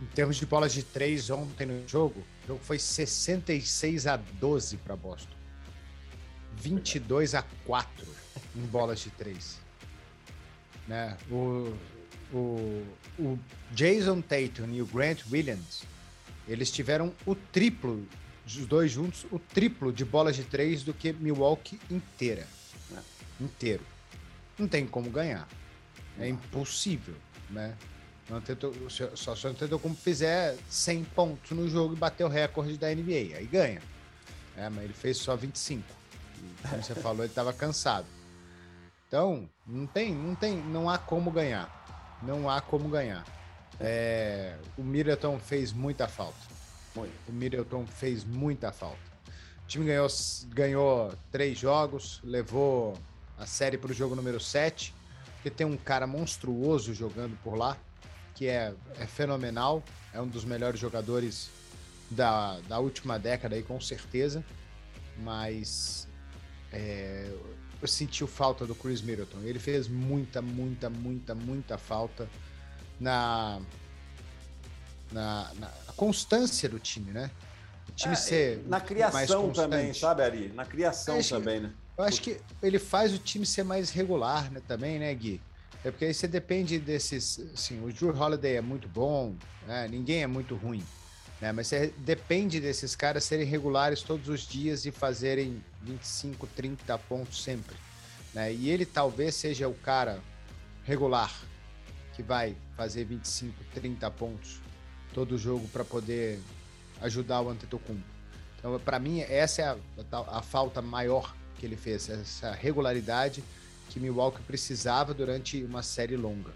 Em 0.00 0.06
termos 0.06 0.36
de 0.36 0.44
bolas 0.44 0.72
de 0.72 0.82
três 0.82 1.30
ontem 1.30 1.66
no 1.66 1.88
jogo, 1.88 2.20
o 2.44 2.46
jogo 2.48 2.60
foi 2.62 2.78
66 2.78 4.06
a 4.06 4.16
12 4.16 4.76
para 4.78 4.94
Boston. 4.94 5.34
22 6.56 7.34
a 7.34 7.42
4 7.64 8.06
em 8.54 8.66
bolas 8.66 9.00
de 9.00 9.10
três. 9.10 9.58
Né? 10.86 11.16
O, 11.28 11.74
o, 12.32 12.86
o 13.18 13.38
Jason 13.72 14.20
Tatum 14.20 14.70
e 14.72 14.80
o 14.80 14.86
Grant 14.86 15.22
Williams, 15.28 15.82
eles 16.46 16.70
tiveram 16.70 17.12
o 17.26 17.34
triplo, 17.34 18.06
os 18.46 18.54
dois 18.66 18.92
juntos, 18.92 19.26
o 19.32 19.40
triplo 19.40 19.92
de 19.92 20.04
bolas 20.04 20.36
de 20.36 20.44
três 20.44 20.84
do 20.84 20.94
que 20.94 21.12
Milwaukee 21.12 21.80
inteira. 21.90 22.46
Né? 22.88 23.02
Inteiro. 23.40 23.82
Não 24.56 24.68
tem 24.68 24.86
como 24.86 25.10
ganhar. 25.10 25.48
É 26.18 26.28
impossível, 26.28 27.14
né? 27.50 27.74
Não 28.28 28.40
tentou, 28.40 28.72
só 29.14 29.36
se 29.36 29.54
tentou 29.54 29.78
como 29.78 29.94
fizer 29.94 30.56
100 30.68 31.04
pontos 31.04 31.50
no 31.52 31.68
jogo 31.68 31.94
e 31.94 31.96
bater 31.96 32.24
o 32.24 32.28
recorde 32.28 32.76
da 32.76 32.92
NBA, 32.92 33.36
aí 33.36 33.48
ganha. 33.50 33.80
É, 34.56 34.68
mas 34.68 34.84
ele 34.84 34.94
fez 34.94 35.18
só 35.18 35.36
25 35.36 36.06
como 36.68 36.82
você 36.82 36.94
falou, 36.96 37.22
ele 37.22 37.32
estava 37.32 37.52
cansado. 37.52 38.06
Então, 39.06 39.48
não 39.66 39.86
tem, 39.86 40.14
não 40.14 40.34
tem, 40.34 40.56
não 40.56 40.90
há 40.90 40.98
como 40.98 41.30
ganhar. 41.30 42.18
Não 42.22 42.50
há 42.50 42.60
como 42.60 42.88
ganhar. 42.88 43.24
É, 43.78 44.56
o 44.76 44.82
Middleton 44.82 45.38
fez 45.38 45.72
muita 45.72 46.08
falta. 46.08 46.38
Muito. 46.94 47.12
O 47.28 47.32
Middleton 47.32 47.86
fez 47.86 48.24
muita 48.24 48.72
falta. 48.72 48.98
O 49.62 49.66
time 49.66 49.86
ganhou, 49.86 50.08
ganhou 50.48 51.14
três 51.30 51.58
jogos, 51.58 52.20
levou 52.24 52.96
a 53.38 53.46
série 53.46 53.76
para 53.76 53.90
o 53.90 53.94
jogo 53.94 54.16
número 54.16 54.40
7, 54.40 54.94
porque 55.46 55.50
tem 55.50 55.66
um 55.66 55.76
cara 55.76 56.08
monstruoso 56.08 56.92
jogando 56.92 57.38
por 57.44 57.54
lá, 57.54 57.76
que 58.34 58.48
é, 58.48 58.74
é 58.98 59.06
fenomenal, 59.06 59.80
é 60.12 60.20
um 60.20 60.26
dos 60.26 60.44
melhores 60.44 60.80
jogadores 60.80 61.48
da, 62.10 62.58
da 62.68 62.80
última 62.80 63.16
década 63.16 63.54
aí, 63.54 63.62
com 63.62 63.80
certeza. 63.80 64.44
Mas 65.18 66.08
é, 66.72 67.30
eu 67.80 67.86
senti 67.86 68.26
falta 68.26 68.66
do 68.66 68.74
Chris 68.74 69.00
Middleton. 69.00 69.38
Ele 69.44 69.60
fez 69.60 69.86
muita, 69.86 70.42
muita, 70.42 70.90
muita, 70.90 71.32
muita 71.32 71.78
falta 71.78 72.28
na, 72.98 73.60
na, 75.12 75.52
na 75.60 75.70
constância 75.96 76.68
do 76.68 76.80
time, 76.80 77.12
né? 77.12 77.30
O 77.88 77.92
time 77.92 78.14
é, 78.14 78.16
ser 78.16 78.64
na 78.66 78.80
criação 78.80 79.52
também, 79.52 79.94
sabe, 79.94 80.22
Ari? 80.22 80.48
Na 80.48 80.64
criação 80.64 81.22
também, 81.22 81.60
né? 81.60 81.72
Eu 81.96 82.04
acho 82.04 82.20
que 82.20 82.40
ele 82.62 82.78
faz 82.78 83.14
o 83.14 83.18
time 83.18 83.46
ser 83.46 83.62
mais 83.62 83.90
regular, 83.90 84.50
né? 84.50 84.60
Também, 84.66 84.98
né, 84.98 85.14
Gui? 85.14 85.40
É 85.84 85.90
porque 85.90 86.04
aí 86.04 86.14
você 86.14 86.28
depende 86.28 86.78
desses. 86.78 87.38
Assim, 87.54 87.82
o 87.84 87.92
Drew 87.92 88.14
Holiday 88.14 88.56
é 88.56 88.60
muito 88.60 88.88
bom, 88.88 89.34
né? 89.66 89.86
ninguém 89.88 90.22
é 90.22 90.26
muito 90.26 90.54
ruim. 90.54 90.82
Né? 91.40 91.52
Mas 91.52 91.68
você 91.68 91.92
depende 91.98 92.60
desses 92.60 92.96
caras 92.96 93.24
serem 93.24 93.46
regulares 93.46 94.02
todos 94.02 94.28
os 94.28 94.46
dias 94.46 94.84
e 94.84 94.90
fazerem 94.90 95.62
25, 95.82 96.46
30 96.48 96.98
pontos 96.98 97.42
sempre. 97.42 97.76
Né? 98.34 98.52
E 98.52 98.68
ele 98.68 98.84
talvez 98.84 99.34
seja 99.34 99.68
o 99.68 99.74
cara 99.74 100.20
regular 100.84 101.32
que 102.14 102.22
vai 102.22 102.56
fazer 102.76 103.04
25, 103.04 103.54
30 103.74 104.10
pontos 104.10 104.60
todo 105.12 105.36
jogo 105.36 105.68
para 105.68 105.84
poder 105.84 106.40
ajudar 107.00 107.42
o 107.42 107.50
Antetokounmpo. 107.50 108.04
Então, 108.58 108.78
para 108.80 108.98
mim, 108.98 109.20
essa 109.20 109.62
é 109.62 109.64
a, 109.66 109.76
a, 110.12 110.38
a, 110.38 110.42
falta 110.42 110.80
maior 110.80 111.34
que 111.58 111.66
ele 111.66 111.76
fez, 111.76 112.08
essa 112.08 112.52
regularidade 112.52 113.42
que 113.88 114.00
Milwaukee 114.00 114.42
precisava 114.42 115.14
durante 115.14 115.62
uma 115.64 115.82
série 115.82 116.16
longa. 116.16 116.52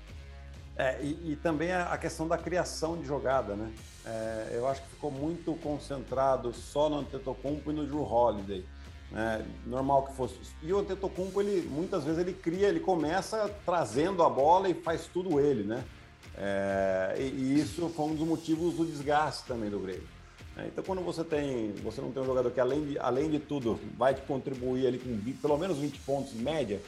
É, 0.77 0.99
e, 1.03 1.33
e 1.33 1.37
também 1.37 1.73
a 1.73 1.97
questão 1.99 2.27
da 2.27 2.39
criação 2.39 2.97
de 2.97 3.07
jogada, 3.07 3.55
né? 3.55 3.71
É, 4.05 4.53
eu 4.53 4.67
acho 4.67 4.81
que 4.83 4.89
ficou 4.89 5.11
muito 5.11 5.55
concentrado 5.57 6.55
só 6.55 6.89
no 6.89 7.01
Antetokounmpo 7.01 7.71
e 7.71 7.75
no 7.75 7.87
Drew 7.87 8.03
Holiday. 8.03 8.65
Né? 9.11 9.45
Normal 9.67 10.07
que 10.07 10.15
fosse. 10.15 10.37
E 10.63 10.73
o 10.73 10.79
Antetokounmpo, 10.79 11.41
ele, 11.41 11.69
muitas 11.69 12.05
vezes 12.05 12.19
ele 12.19 12.33
cria, 12.33 12.69
ele 12.69 12.81
começa 12.81 13.49
trazendo 13.67 14.23
a 14.23 14.31
bola 14.31 14.69
e 14.69 14.75
faz 14.75 15.07
tudo 15.07 15.41
ele, 15.41 15.65
né? 15.65 15.85
É, 16.37 17.17
e, 17.19 17.23
e, 17.23 17.61
isso 17.61 17.89
foi 17.91 18.07
um 18.07 18.15
dos 18.15 18.27
motivos 18.27 18.75
do 18.75 18.87
desgaste 18.87 19.45
também 19.47 19.69
do 19.69 19.79
Grêmio. 19.81 20.09
É, 20.61 20.67
então, 20.67 20.85
quando 20.85 21.03
você 21.03 21.25
tem, 21.25 21.73
você 21.83 22.01
não 22.01 22.13
tem 22.13 22.23
um 22.23 22.27
jogador 22.27 22.51
que 22.51 22.61
além 22.61 22.85
de, 22.85 22.99
além 22.99 23.31
de 23.31 23.39
tudo 23.39 23.81
vai 23.97 24.15
te 24.15 24.21
contribuir 24.23 24.87
ali 24.87 24.99
com 24.99 25.17
20, 25.17 25.39
pelo 25.39 25.57
menos 25.57 25.79
20 25.79 25.99
pontos 26.01 26.35
em 26.35 26.39
média, 26.39 26.81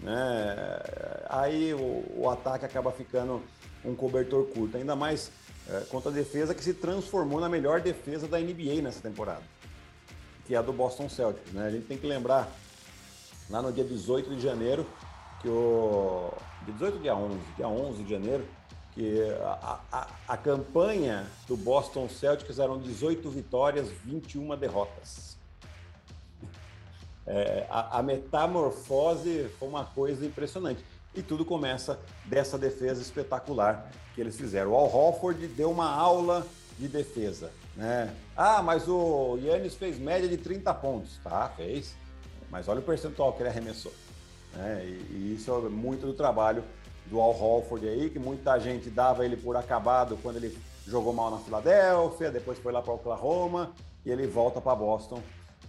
né? 0.00 0.80
Aí 1.28 1.72
o, 1.74 2.04
o 2.16 2.30
ataque 2.30 2.64
acaba 2.64 2.90
ficando 2.90 3.42
um 3.84 3.94
cobertor 3.94 4.46
curto, 4.46 4.76
ainda 4.76 4.96
mais 4.96 5.30
é, 5.68 5.80
contra 5.90 6.10
a 6.10 6.14
defesa 6.14 6.54
que 6.54 6.64
se 6.64 6.74
transformou 6.74 7.40
na 7.40 7.48
melhor 7.48 7.80
defesa 7.80 8.26
da 8.26 8.38
NBA 8.38 8.82
nessa 8.82 9.00
temporada, 9.00 9.42
que 10.46 10.54
é 10.54 10.58
a 10.58 10.62
do 10.62 10.72
Boston 10.72 11.08
Celtics. 11.08 11.52
Né? 11.52 11.66
A 11.66 11.70
gente 11.70 11.86
tem 11.86 11.98
que 11.98 12.06
lembrar, 12.06 12.50
lá 13.48 13.62
no 13.62 13.72
dia 13.72 13.84
18 13.84 14.34
de 14.34 14.42
janeiro, 14.42 14.86
que 15.40 15.48
o. 15.48 16.32
Dia 16.64 16.74
18 16.74 16.98
dia 17.00 17.14
11, 17.14 17.38
dia 17.56 17.68
11 17.68 18.02
de 18.04 18.10
janeiro, 18.10 18.44
que 18.94 19.22
a, 19.42 19.80
a, 19.90 20.08
a 20.28 20.36
campanha 20.36 21.26
do 21.46 21.56
Boston 21.56 22.08
Celtics 22.08 22.58
eram 22.58 22.78
18 22.78 23.28
vitórias, 23.30 23.88
21 24.04 24.56
derrotas. 24.56 25.36
É, 27.26 27.66
a, 27.70 27.98
a 27.98 28.02
metamorfose 28.02 29.48
foi 29.58 29.68
uma 29.68 29.84
coisa 29.84 30.26
impressionante. 30.26 30.84
E 31.14 31.22
tudo 31.22 31.44
começa 31.44 31.98
dessa 32.24 32.58
defesa 32.58 33.00
espetacular 33.00 33.90
que 34.14 34.20
eles 34.20 34.36
fizeram. 34.36 34.72
O 34.72 34.74
Al 34.74 34.94
Horford 34.94 35.46
deu 35.48 35.70
uma 35.70 35.90
aula 35.90 36.46
de 36.78 36.88
defesa. 36.88 37.50
Né? 37.76 38.14
Ah, 38.36 38.62
mas 38.62 38.88
o 38.88 39.38
Yannis 39.42 39.74
fez 39.74 39.98
média 39.98 40.28
de 40.28 40.36
30 40.36 40.72
pontos. 40.74 41.18
Tá, 41.22 41.50
fez. 41.56 41.94
Mas 42.50 42.68
olha 42.68 42.80
o 42.80 42.82
percentual 42.82 43.32
que 43.32 43.42
ele 43.42 43.48
arremessou. 43.48 43.92
Né? 44.54 44.84
E, 44.84 44.88
e, 45.12 45.34
isso 45.34 45.50
é 45.50 45.68
muito 45.68 46.06
do 46.06 46.12
trabalho 46.12 46.62
do 47.06 47.20
Al 47.20 47.30
Horford 47.30 47.88
aí, 47.88 48.10
que 48.10 48.18
muita 48.18 48.58
gente 48.58 48.88
dava 48.90 49.24
ele 49.24 49.36
por 49.36 49.56
acabado 49.56 50.18
quando 50.22 50.36
ele 50.36 50.56
jogou 50.86 51.12
mal 51.12 51.30
na 51.30 51.38
Filadélfia, 51.38 52.30
depois 52.30 52.58
foi 52.58 52.72
lá 52.72 52.82
para 52.82 52.92
Oklahoma 52.92 53.72
e 54.04 54.10
ele 54.10 54.26
volta 54.26 54.60
para 54.60 54.74
Boston 54.74 55.22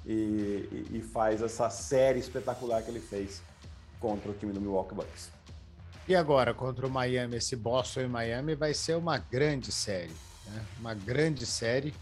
e, 0.06 0.12
e, 0.12 0.98
e 0.98 1.02
faz 1.02 1.41
essa 1.41 1.69
série 1.69 2.19
espetacular 2.19 2.82
que 2.82 2.89
ele 2.89 3.00
fez 3.00 3.41
contra 4.00 4.32
o 4.32 4.34
time 4.34 4.52
do 4.52 4.60
Milwaukee 4.60 4.96
Bucks. 4.96 5.32
E 6.08 6.15
agora, 6.15 6.54
contra 6.54 6.86
o 6.86 6.89
Miami, 6.89 7.38
esse 7.38 7.56
Boston 7.56 8.02
e 8.02 8.08
Miami 8.08 8.56
vai 8.56 8.74
ser 8.74 8.98
uma 8.98 9.17
grande 9.17 9.72
série. 9.72 10.12
Né? 10.48 10.62
Uma 10.80 10.93
grande 10.93 11.46
série. 11.46 11.93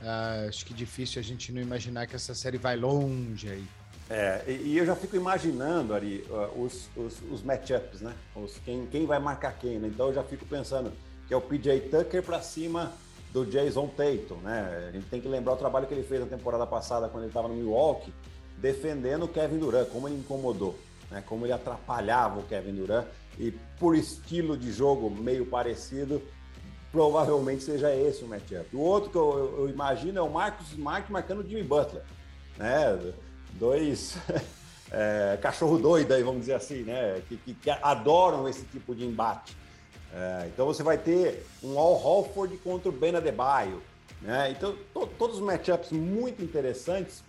Uh, 0.00 0.48
acho 0.48 0.64
que 0.64 0.72
difícil 0.72 1.18
a 1.20 1.24
gente 1.24 1.52
não 1.52 1.60
imaginar 1.60 2.06
que 2.06 2.14
essa 2.14 2.34
série 2.34 2.58
vai 2.58 2.76
longe 2.76 3.48
aí. 3.48 3.66
É, 4.12 4.44
e, 4.46 4.76
eu 4.76 4.84
já 4.84 4.94
fico 4.94 5.16
imaginando, 5.16 5.94
uh, 5.94 6.62
os, 6.62 6.88
os, 6.94 7.22
os 7.30 7.42
matchups, 7.42 8.02
né? 8.02 8.14
Os, 8.36 8.58
quem, 8.58 8.86
quem 8.86 9.06
vai 9.06 9.18
marcar 9.18 9.52
quem, 9.58 9.78
né? 9.78 9.88
Então 9.88 10.08
eu 10.08 10.14
já 10.14 10.22
fico 10.22 10.44
pensando 10.44 10.92
que 11.26 11.32
é 11.32 11.36
o 11.36 11.40
PJ 11.40 11.88
Tucker 11.88 12.22
para 12.22 12.42
cima 12.42 12.92
do 13.32 13.46
Jason 13.46 13.88
Tatum, 13.88 14.36
né? 14.42 14.86
A 14.88 14.92
gente 14.92 15.06
tem 15.06 15.20
que 15.20 15.28
lembrar 15.28 15.54
o 15.54 15.56
trabalho 15.56 15.86
que 15.86 15.94
ele 15.94 16.02
fez 16.02 16.20
na 16.20 16.26
temporada 16.26 16.66
passada 16.66 17.08
quando 17.08 17.24
ele 17.24 17.30
estava 17.30 17.48
no 17.48 17.54
Milwaukee, 17.54 18.12
defendendo 18.58 19.24
o 19.24 19.28
Kevin 19.28 19.58
Durant, 19.58 19.88
como 19.88 20.06
ele 20.08 20.18
incomodou 20.18 20.78
né? 21.12 21.22
Como 21.26 21.44
ele 21.44 21.52
atrapalhava 21.52 22.40
o 22.40 22.42
Kevin 22.44 22.74
Durant 22.74 23.06
e 23.38 23.52
por 23.78 23.94
estilo 23.94 24.56
de 24.56 24.72
jogo 24.72 25.10
meio 25.10 25.46
parecido, 25.46 26.22
provavelmente 26.90 27.62
seja 27.62 27.94
esse 27.94 28.24
o 28.24 28.26
matchup. 28.26 28.74
O 28.74 28.80
outro 28.80 29.10
que 29.10 29.16
eu, 29.16 29.56
eu 29.58 29.68
imagino 29.68 30.18
é 30.18 30.22
o 30.22 30.30
Marcos 30.30 30.72
Smart 30.72 31.10
marcando 31.12 31.40
o 31.40 31.48
Jimmy 31.48 31.62
Butler, 31.62 32.02
né? 32.58 33.12
Dois 33.52 34.16
é, 34.90 35.38
cachorro 35.40 35.78
doido 35.78 36.12
aí, 36.12 36.22
vamos 36.22 36.40
dizer 36.40 36.54
assim, 36.54 36.82
né? 36.82 37.22
Que, 37.28 37.36
que, 37.36 37.54
que 37.54 37.70
adoram 37.70 38.48
esse 38.48 38.64
tipo 38.64 38.94
de 38.94 39.04
embate. 39.04 39.56
É, 40.14 40.48
então 40.52 40.66
você 40.66 40.82
vai 40.82 40.98
ter 40.98 41.46
um 41.62 41.78
Al 41.78 41.94
Holford 41.94 42.56
contra 42.58 42.90
o 42.90 42.92
Ben 42.92 43.16
Adebayo, 43.16 43.82
né? 44.20 44.50
Então 44.50 44.76
to, 44.92 45.06
todos 45.18 45.36
os 45.36 45.42
matchups 45.42 45.90
muito 45.90 46.42
interessantes 46.42 47.24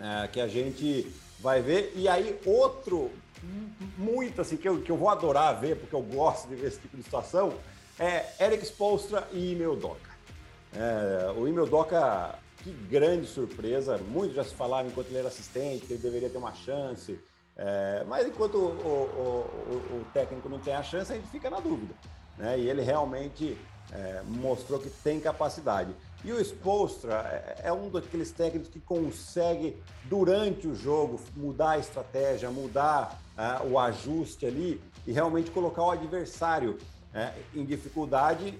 é, 0.00 0.26
que 0.28 0.40
a 0.40 0.48
gente 0.48 1.12
vai 1.40 1.60
ver. 1.60 1.92
E 1.94 2.08
aí, 2.08 2.38
outro, 2.46 3.10
muito 3.98 4.40
assim, 4.40 4.56
que 4.56 4.68
eu, 4.68 4.80
que 4.80 4.90
eu 4.90 4.96
vou 4.96 5.08
adorar 5.08 5.60
ver, 5.60 5.76
porque 5.76 5.94
eu 5.94 6.02
gosto 6.02 6.48
de 6.48 6.56
ver 6.56 6.68
esse 6.68 6.80
tipo 6.80 6.96
de 6.96 7.02
situação, 7.02 7.52
é 7.98 8.26
Eric 8.40 8.64
Spolstra 8.64 9.28
e 9.32 9.52
Imel 9.52 9.76
Doca. 9.76 10.10
É, 10.74 11.32
o 11.36 11.46
Imel 11.46 11.66
Doca, 11.66 12.38
que 12.62 12.70
grande 12.70 13.26
surpresa, 13.26 13.98
muito 13.98 14.34
já 14.34 14.44
se 14.44 14.54
falava 14.54 14.88
enquanto 14.88 15.08
ele 15.08 15.18
era 15.18 15.28
assistente, 15.28 15.86
que 15.86 15.94
ele 15.94 16.02
deveria 16.02 16.28
ter 16.28 16.38
uma 16.38 16.54
chance, 16.54 17.18
é, 17.56 18.04
mas 18.08 18.26
enquanto 18.26 18.54
o, 18.54 18.68
o, 18.68 19.94
o, 19.94 20.00
o, 20.00 20.06
técnico 20.14 20.48
não 20.48 20.58
tem 20.58 20.74
a 20.74 20.82
chance, 20.82 21.12
a 21.12 21.16
gente 21.16 21.28
fica 21.28 21.50
na 21.50 21.60
dúvida. 21.60 21.94
Né? 22.38 22.58
E 22.58 22.70
ele 22.70 22.80
realmente 22.80 23.56
é, 23.92 24.22
mostrou 24.26 24.78
que 24.78 24.88
tem 24.88 25.20
capacidade. 25.20 25.94
E 26.24 26.32
o 26.32 26.40
Spolstra 26.40 27.14
é, 27.62 27.68
é 27.68 27.72
um 27.72 27.90
daqueles 27.90 28.30
técnicos 28.30 28.68
que 28.68 28.80
consegue, 28.80 29.76
durante 30.04 30.66
o 30.68 30.74
jogo, 30.74 31.20
mudar 31.36 31.72
a 31.72 31.78
estratégia, 31.78 32.50
mudar 32.50 33.20
uh, 33.36 33.66
o 33.66 33.78
ajuste 33.78 34.46
ali 34.46 34.80
e 35.06 35.12
realmente 35.12 35.50
colocar 35.50 35.82
o 35.82 35.90
adversário 35.90 36.78
uh, 37.14 37.58
em 37.58 37.64
dificuldade 37.64 38.58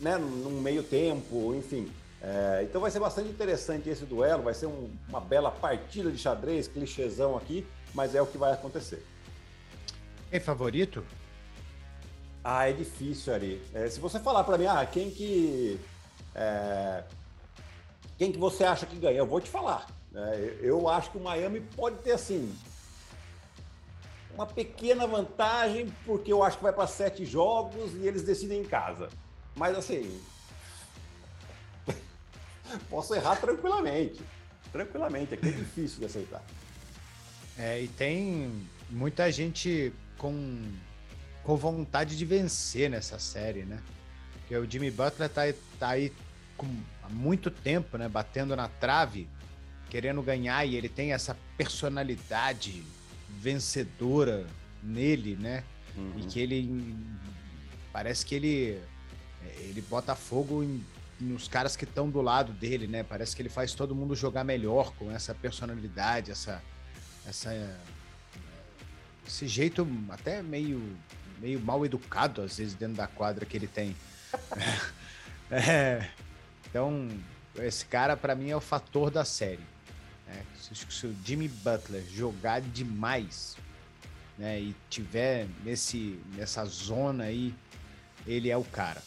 né, 0.00 0.16
num 0.16 0.60
meio 0.60 0.82
tempo, 0.82 1.54
enfim. 1.54 1.90
Uh, 2.22 2.62
então 2.62 2.80
vai 2.80 2.90
ser 2.90 3.00
bastante 3.00 3.28
interessante 3.28 3.88
esse 3.88 4.04
duelo, 4.04 4.44
vai 4.44 4.54
ser 4.54 4.66
um, 4.66 4.88
uma 5.08 5.20
bela 5.20 5.50
partida 5.50 6.08
de 6.08 6.18
xadrez, 6.18 6.68
clichêzão 6.68 7.36
aqui, 7.36 7.66
mas 7.92 8.14
é 8.14 8.22
o 8.22 8.26
que 8.26 8.38
vai 8.38 8.52
acontecer. 8.52 9.04
É 10.30 10.38
favorito? 10.38 11.04
Ah, 12.44 12.68
é 12.68 12.72
difícil, 12.72 13.34
Ari. 13.34 13.60
É, 13.74 13.88
se 13.88 13.98
você 13.98 14.20
falar 14.20 14.44
para 14.44 14.56
mim, 14.56 14.66
ah, 14.66 14.86
quem 14.86 15.10
que 15.10 15.80
é, 16.34 17.02
quem 18.16 18.30
que 18.30 18.38
você 18.38 18.62
acha 18.62 18.86
que 18.86 18.96
ganha? 18.96 19.18
Eu 19.18 19.26
vou 19.26 19.40
te 19.40 19.50
falar. 19.50 19.86
Né? 20.12 20.56
Eu 20.60 20.88
acho 20.88 21.10
que 21.10 21.18
o 21.18 21.20
Miami 21.20 21.60
pode 21.60 21.96
ter 21.98 22.12
assim 22.12 22.54
uma 24.34 24.46
pequena 24.46 25.06
vantagem, 25.06 25.92
porque 26.06 26.32
eu 26.32 26.42
acho 26.42 26.56
que 26.56 26.62
vai 26.62 26.72
para 26.72 26.86
sete 26.86 27.24
jogos 27.24 27.94
e 27.94 28.06
eles 28.06 28.22
decidem 28.22 28.60
em 28.60 28.64
casa. 28.64 29.08
Mas 29.54 29.76
assim, 29.76 30.20
posso 32.90 33.14
errar 33.14 33.36
tranquilamente. 33.36 34.20
Tranquilamente, 34.70 35.34
aqui 35.34 35.48
é 35.48 35.52
difícil 35.52 36.00
de 36.00 36.06
aceitar. 36.06 36.42
É, 37.58 37.82
e 37.82 37.88
tem 37.88 38.66
muita 38.88 39.30
gente 39.30 39.92
com, 40.16 40.62
com 41.42 41.56
vontade 41.56 42.16
de 42.16 42.24
vencer 42.24 42.88
nessa 42.88 43.18
série, 43.18 43.64
né? 43.64 43.80
Porque 44.32 44.56
o 44.56 44.70
Jimmy 44.70 44.90
Butler 44.90 45.28
tá, 45.28 45.42
tá 45.78 45.88
aí 45.90 46.12
com, 46.56 46.66
há 47.02 47.08
muito 47.08 47.50
tempo, 47.50 47.98
né? 47.98 48.08
Batendo 48.08 48.56
na 48.56 48.68
trave, 48.68 49.28
querendo 49.90 50.22
ganhar, 50.22 50.64
e 50.64 50.76
ele 50.76 50.88
tem 50.88 51.12
essa 51.12 51.36
personalidade 51.56 52.82
vencedora 53.28 54.46
nele, 54.82 55.36
né? 55.36 55.64
Uhum. 55.96 56.14
E 56.16 56.22
que 56.22 56.40
ele 56.40 56.96
parece 57.92 58.24
que 58.24 58.34
ele 58.34 58.82
ele 59.58 59.82
bota 59.82 60.14
fogo 60.14 60.62
em, 60.62 60.84
nos 61.22 61.48
caras 61.48 61.76
que 61.76 61.84
estão 61.84 62.10
do 62.10 62.20
lado 62.20 62.52
dele, 62.52 62.86
né? 62.86 63.02
Parece 63.02 63.34
que 63.34 63.42
ele 63.42 63.48
faz 63.48 63.72
todo 63.74 63.94
mundo 63.94 64.14
jogar 64.14 64.44
melhor 64.44 64.92
com 64.94 65.10
essa 65.10 65.34
personalidade, 65.34 66.30
essa 66.30 66.62
essa 67.26 67.50
esse 69.26 69.46
jeito 69.46 69.86
até 70.08 70.42
meio 70.42 70.96
meio 71.38 71.60
mal 71.60 71.84
educado 71.84 72.42
às 72.42 72.58
vezes 72.58 72.74
dentro 72.74 72.96
da 72.96 73.06
quadra 73.06 73.46
que 73.46 73.56
ele 73.56 73.66
tem. 73.66 73.96
é, 75.50 76.08
então 76.68 77.08
esse 77.56 77.84
cara 77.86 78.16
para 78.16 78.34
mim 78.34 78.50
é 78.50 78.56
o 78.56 78.60
fator 78.60 79.10
da 79.10 79.24
série. 79.24 79.64
Né? 80.26 80.42
Se, 80.58 80.74
se 80.74 81.06
o 81.06 81.16
Jimmy 81.24 81.48
Butler 81.48 82.04
jogar 82.08 82.60
demais, 82.60 83.56
né, 84.38 84.60
e 84.60 84.74
tiver 84.88 85.46
nesse 85.64 86.18
nessa 86.34 86.64
zona 86.64 87.24
aí, 87.24 87.54
ele 88.26 88.50
é 88.50 88.56
o 88.56 88.64
cara. 88.64 89.02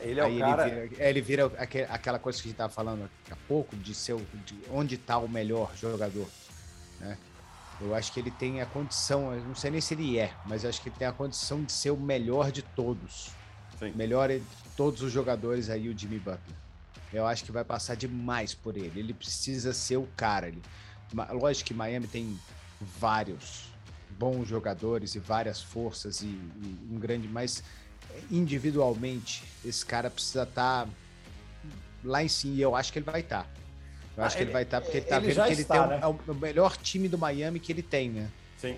É, 0.00 0.08
ele 0.08 0.20
é 0.20 0.24
aí 0.24 0.36
o 0.36 0.40
cara. 0.40 0.68
Ele 0.68 0.88
vira, 0.88 1.04
é, 1.04 1.10
ele 1.10 1.20
vira 1.20 1.46
aquela 1.88 2.18
coisa 2.18 2.38
que 2.38 2.42
a 2.42 2.48
gente 2.48 2.54
estava 2.54 2.72
falando 2.72 3.08
há 3.30 3.36
pouco 3.48 3.76
de 3.76 3.94
ser 3.94 4.16
de 4.44 4.56
onde 4.70 4.94
está 4.94 5.18
o 5.18 5.28
melhor 5.28 5.72
jogador, 5.76 6.28
né? 7.00 7.18
Eu 7.80 7.94
acho 7.94 8.12
que 8.12 8.20
ele 8.20 8.30
tem 8.30 8.60
a 8.60 8.66
condição, 8.66 9.34
não 9.40 9.56
sei 9.56 9.70
nem 9.70 9.80
se 9.80 9.94
ele 9.94 10.16
é, 10.16 10.32
mas 10.46 10.64
acho 10.64 10.80
que 10.80 10.88
ele 10.88 10.96
tem 10.96 11.08
a 11.08 11.12
condição 11.12 11.64
de 11.64 11.72
ser 11.72 11.90
o 11.90 11.96
melhor 11.96 12.52
de 12.52 12.62
todos. 12.62 13.30
Sim. 13.78 13.92
Melhor 13.96 14.28
de 14.28 14.42
todos 14.76 15.02
os 15.02 15.10
jogadores 15.10 15.68
aí, 15.68 15.88
o 15.88 15.98
Jimmy 15.98 16.18
Butler. 16.18 16.56
Eu 17.12 17.26
acho 17.26 17.44
que 17.44 17.50
vai 17.50 17.64
passar 17.64 17.96
demais 17.96 18.54
por 18.54 18.76
ele. 18.76 19.00
Ele 19.00 19.12
precisa 19.12 19.72
ser 19.72 19.96
o 19.96 20.08
cara. 20.16 20.48
Ele... 20.48 20.62
Lógico 21.30 21.66
que 21.66 21.74
Miami 21.74 22.06
tem 22.06 22.38
vários 22.80 23.72
bons 24.18 24.46
jogadores 24.46 25.14
e 25.16 25.18
várias 25.18 25.60
forças 25.60 26.22
e, 26.22 26.26
e 26.26 26.78
um 26.90 26.98
grande, 26.98 27.26
mas 27.26 27.62
individualmente 28.30 29.44
esse 29.64 29.84
cara 29.84 30.10
precisa 30.10 30.42
estar 30.42 30.86
tá 30.86 30.90
lá 32.04 32.22
em 32.22 32.28
cima. 32.28 32.54
E 32.54 32.62
eu 32.62 32.74
acho 32.74 32.92
que 32.92 32.98
ele 32.98 33.06
vai 33.06 33.20
estar. 33.20 33.44
Tá. 33.44 33.50
Eu 34.16 34.24
acho 34.24 34.34
ah, 34.34 34.36
que 34.36 34.42
ele, 34.42 34.50
ele 34.50 34.52
vai 34.52 34.62
estar, 34.62 34.80
tá, 34.80 34.82
porque 34.82 34.98
ele 34.98 35.06
tá 35.06 35.16
ele 35.16 35.26
vendo 35.26 35.46
que 35.46 35.52
ele 35.52 35.62
está, 35.62 35.88
tem 35.88 35.98
né? 35.98 36.06
o, 36.06 36.32
o, 36.32 36.34
melhor 36.34 36.76
time 36.76 37.08
do 37.08 37.16
Miami 37.16 37.58
que 37.58 37.72
ele 37.72 37.82
tem, 37.82 38.10
né? 38.10 38.30
Sim, 38.58 38.76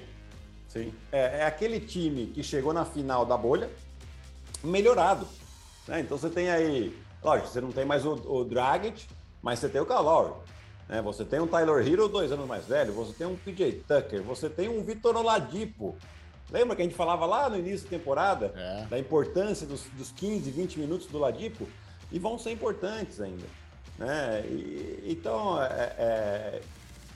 sim. 0.69 0.95
É, 1.11 1.41
é 1.41 1.45
aquele 1.45 1.81
time 1.81 2.27
que 2.27 2.43
chegou 2.43 2.73
na 2.73 2.85
final 2.85 3.27
da 3.27 3.37
bolha 3.37 3.69
melhorado. 4.63 5.27
Né? 5.89 6.01
Então 6.01 6.17
você 6.17 6.31
tem 6.31 6.51
aí, 6.51 6.97
lógico, 7.23 7.49
você 7.49 7.61
não 7.61 7.73
tem 7.73 7.85
mais 7.85 8.07
o, 8.07 8.13
o 8.13 8.45
Dragic, 8.45 9.07
mas 9.43 9.59
você 9.59 9.69
tem 9.69 9.81
o 9.81 9.87
Calor. 9.87 10.39
Né? 10.89 11.03
Você 11.03 11.25
tem 11.25 11.41
um 11.41 11.47
Tyler 11.47 11.87
Hero, 11.87 12.09
dois 12.09 12.31
anos 12.31 12.47
mais 12.47 12.65
velho, 12.67 12.93
você 12.93 13.13
tem 13.13 13.27
um 13.27 13.37
PJ 13.37 13.85
Tucker, 13.89 14.23
você 14.23 14.49
tem 14.49 14.69
um 14.69 14.83
Vitor 14.83 15.17
Oladipo. 15.17 15.97
Lembra 16.51 16.77
que 16.77 16.83
a 16.83 16.85
gente 16.85 16.97
falava 16.97 17.27
lá 17.27 17.49
no 17.49 17.59
início 17.59 17.89
da 17.89 17.97
temporada 17.97 18.53
é. 18.57 18.87
da 18.87 18.99
importância 18.99 19.67
dos, 19.67 19.85
dos 19.97 20.13
15, 20.13 20.51
20 20.51 20.79
minutos 20.79 21.07
do 21.07 21.19
Ladipo? 21.19 21.67
E 22.13 22.19
vão 22.19 22.39
ser 22.39 22.53
importantes 22.53 23.21
ainda. 23.21 23.47
Né? 23.99 24.45
E, 24.47 25.05
então, 25.07 25.61
é, 25.63 25.95
é, 25.99 26.63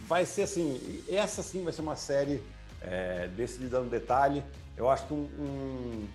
vai 0.06 0.24
ser 0.24 0.42
assim, 0.42 1.02
essa 1.08 1.42
sim 1.42 1.62
vai 1.62 1.72
ser 1.72 1.82
uma 1.82 1.96
série 1.96 2.42
é, 2.80 3.28
decidida 3.28 3.80
no 3.80 3.90
detalhe. 3.90 4.42
Eu 4.76 4.88
acho 4.88 5.06
que 5.06 5.14
um, 5.14 5.28
um, 5.38 6.08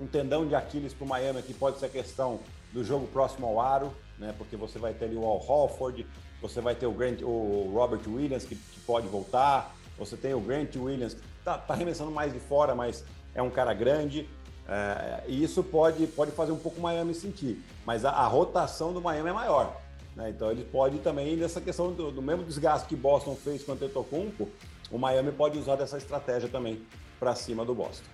um 0.00 0.06
tendão 0.06 0.46
de 0.46 0.54
Aquiles 0.54 0.92
para 0.92 1.04
o 1.04 1.08
Miami 1.08 1.38
aqui 1.38 1.54
pode 1.54 1.78
ser 1.78 1.86
a 1.86 1.90
questão 1.90 2.40
do 2.72 2.84
jogo 2.84 3.06
próximo 3.06 3.46
ao 3.46 3.60
aro, 3.60 3.92
né? 4.18 4.34
porque 4.36 4.56
você 4.56 4.78
vai 4.78 4.92
ter 4.92 5.06
ali 5.06 5.16
o 5.16 5.24
Al 5.24 5.38
Holford, 5.38 6.06
você 6.40 6.60
vai 6.60 6.74
ter 6.74 6.86
o, 6.86 6.92
Grant, 6.92 7.22
o 7.22 7.70
Robert 7.74 8.02
Williams, 8.06 8.44
que, 8.44 8.54
que 8.54 8.80
pode 8.80 9.08
voltar, 9.08 9.74
você 9.98 10.16
tem 10.16 10.34
o 10.34 10.40
Grant 10.40 10.76
Williams, 10.76 11.14
que 11.14 11.27
está 11.54 11.66
tá 11.66 11.74
arremessando 11.74 12.10
mais 12.10 12.32
de 12.32 12.40
fora, 12.40 12.74
mas 12.74 13.04
é 13.34 13.42
um 13.42 13.50
cara 13.50 13.72
grande. 13.74 14.28
É, 14.68 15.24
e 15.26 15.42
isso 15.42 15.62
pode, 15.62 16.06
pode 16.08 16.30
fazer 16.32 16.52
um 16.52 16.58
pouco 16.58 16.78
o 16.78 16.82
Miami 16.82 17.14
sentir. 17.14 17.62
Mas 17.86 18.04
a, 18.04 18.10
a 18.10 18.26
rotação 18.26 18.92
do 18.92 19.00
Miami 19.00 19.30
é 19.30 19.32
maior. 19.32 19.80
Né? 20.14 20.30
Então 20.30 20.50
ele 20.50 20.64
pode 20.64 20.98
também, 20.98 21.36
nessa 21.36 21.60
questão 21.60 21.92
do, 21.92 22.10
do 22.10 22.20
mesmo 22.20 22.44
desgaste 22.44 22.88
que 22.88 22.96
Boston 22.96 23.34
fez 23.36 23.62
com 23.62 23.72
o 23.72 23.74
Antetokounmpo, 23.74 24.48
o 24.90 24.98
Miami 24.98 25.32
pode 25.32 25.58
usar 25.58 25.76
dessa 25.76 25.96
estratégia 25.96 26.48
também 26.48 26.82
para 27.18 27.34
cima 27.34 27.64
do 27.64 27.74
Boston. 27.74 28.08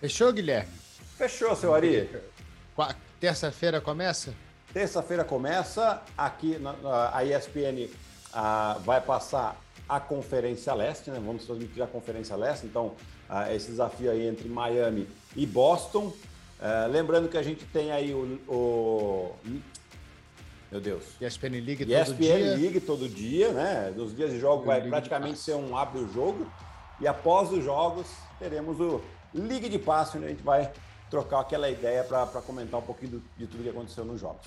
Fechou, 0.00 0.32
Guilherme? 0.32 0.70
Fechou, 1.16 1.54
seu 1.56 1.74
Ari. 1.74 2.10
Terça-feira 3.18 3.80
começa? 3.80 4.34
Terça-feira 4.72 5.24
começa. 5.24 6.02
Aqui 6.16 6.58
na, 6.58 6.74
a 7.12 7.24
ESPN 7.24 7.88
a, 8.32 8.78
vai 8.84 9.00
passar 9.00 9.56
a 9.88 10.00
Conferência 10.00 10.74
Leste, 10.74 11.10
né? 11.10 11.20
Vamos 11.24 11.44
transmitir 11.44 11.82
a 11.82 11.86
Conferência 11.86 12.36
Leste. 12.36 12.66
Então, 12.66 12.94
a, 13.28 13.52
esse 13.54 13.70
desafio 13.70 14.10
aí 14.10 14.26
entre 14.26 14.48
Miami 14.48 15.08
e 15.34 15.46
Boston. 15.46 16.12
É, 16.60 16.86
lembrando 16.86 17.28
que 17.28 17.36
a 17.36 17.42
gente 17.42 17.64
tem 17.66 17.92
aí 17.92 18.14
o, 18.14 18.40
o 18.48 19.34
meu 20.70 20.80
Deus. 20.80 21.04
ESPN 21.20 21.60
League 21.64 21.86
todo 21.86 21.92
ESPN 21.92 22.16
dia. 22.16 22.38
ESPN 22.38 22.60
League 22.60 22.80
todo 22.80 23.08
dia, 23.08 23.52
né? 23.52 23.94
Nos 23.96 24.16
dias 24.16 24.30
de 24.30 24.40
jogo 24.40 24.64
vai 24.64 24.80
praticamente 24.88 25.38
ser 25.38 25.54
um 25.54 25.76
abre 25.76 26.00
o 26.00 26.12
jogo. 26.12 26.50
E 27.00 27.06
após 27.06 27.52
os 27.52 27.62
jogos, 27.62 28.06
teremos 28.38 28.80
o 28.80 29.00
League 29.34 29.68
de 29.68 29.78
Passe, 29.78 30.16
onde 30.16 30.26
a 30.26 30.28
gente 30.30 30.42
vai 30.42 30.70
trocar 31.10 31.40
aquela 31.40 31.70
ideia 31.70 32.02
para 32.02 32.26
comentar 32.42 32.80
um 32.80 32.82
pouquinho 32.82 33.12
do, 33.12 33.22
de 33.36 33.46
tudo 33.46 33.62
que 33.62 33.68
aconteceu 33.68 34.04
nos 34.04 34.20
jogos. 34.20 34.46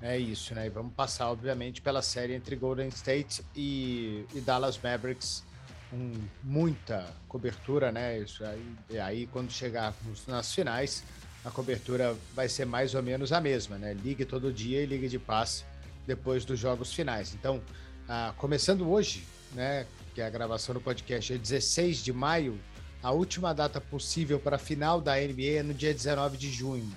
É 0.00 0.18
isso, 0.18 0.54
né? 0.54 0.66
E 0.66 0.70
vamos 0.70 0.92
passar, 0.92 1.30
obviamente, 1.30 1.80
pela 1.80 2.02
série 2.02 2.34
entre 2.34 2.56
Golden 2.56 2.88
State 2.88 3.42
e, 3.56 4.26
e 4.34 4.40
Dallas 4.40 4.78
Mavericks 4.78 5.42
com 5.90 6.12
muita 6.42 7.06
cobertura, 7.28 7.92
né? 7.92 8.18
Isso 8.18 8.44
aí, 8.44 8.76
e 8.90 8.98
aí 8.98 9.26
quando 9.28 9.50
chegar 9.50 9.94
nas 10.26 10.52
finais, 10.52 11.04
a 11.44 11.50
cobertura 11.50 12.16
vai 12.34 12.48
ser 12.48 12.64
mais 12.64 12.94
ou 12.94 13.02
menos 13.02 13.32
a 13.32 13.40
mesma, 13.40 13.78
né? 13.78 13.94
Ligue 13.94 14.24
todo 14.24 14.52
dia 14.52 14.82
e 14.82 14.86
ligue 14.86 15.08
de 15.08 15.18
passe 15.18 15.64
depois 16.06 16.44
dos 16.44 16.58
jogos 16.58 16.92
finais. 16.92 17.34
Então, 17.34 17.62
ah, 18.08 18.34
começando 18.36 18.90
hoje, 18.90 19.24
né? 19.52 19.86
Que 20.14 20.20
é 20.20 20.26
a 20.26 20.30
gravação 20.30 20.74
do 20.74 20.80
podcast 20.80 21.32
é 21.32 21.38
16 21.38 21.98
de 21.98 22.12
maio, 22.12 22.58
a 23.02 23.10
última 23.10 23.52
data 23.52 23.80
possível 23.80 24.40
para 24.40 24.56
a 24.56 24.58
final 24.58 25.00
da 25.00 25.14
NBA 25.16 25.58
é 25.58 25.62
no 25.62 25.74
dia 25.74 25.92
19 25.92 26.36
de 26.36 26.50
junho. 26.50 26.90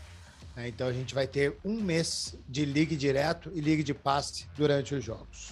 Né? 0.58 0.68
Então 0.68 0.88
a 0.88 0.92
gente 0.92 1.14
vai 1.14 1.28
ter 1.28 1.56
um 1.64 1.80
mês 1.80 2.36
de 2.50 2.66
ligue 2.66 2.96
direto 2.96 3.52
e 3.54 3.62
ligue 3.62 3.84
de 3.84 3.94
passe 3.94 4.48
durante 4.58 4.96
os 4.96 5.04
jogos. 5.04 5.52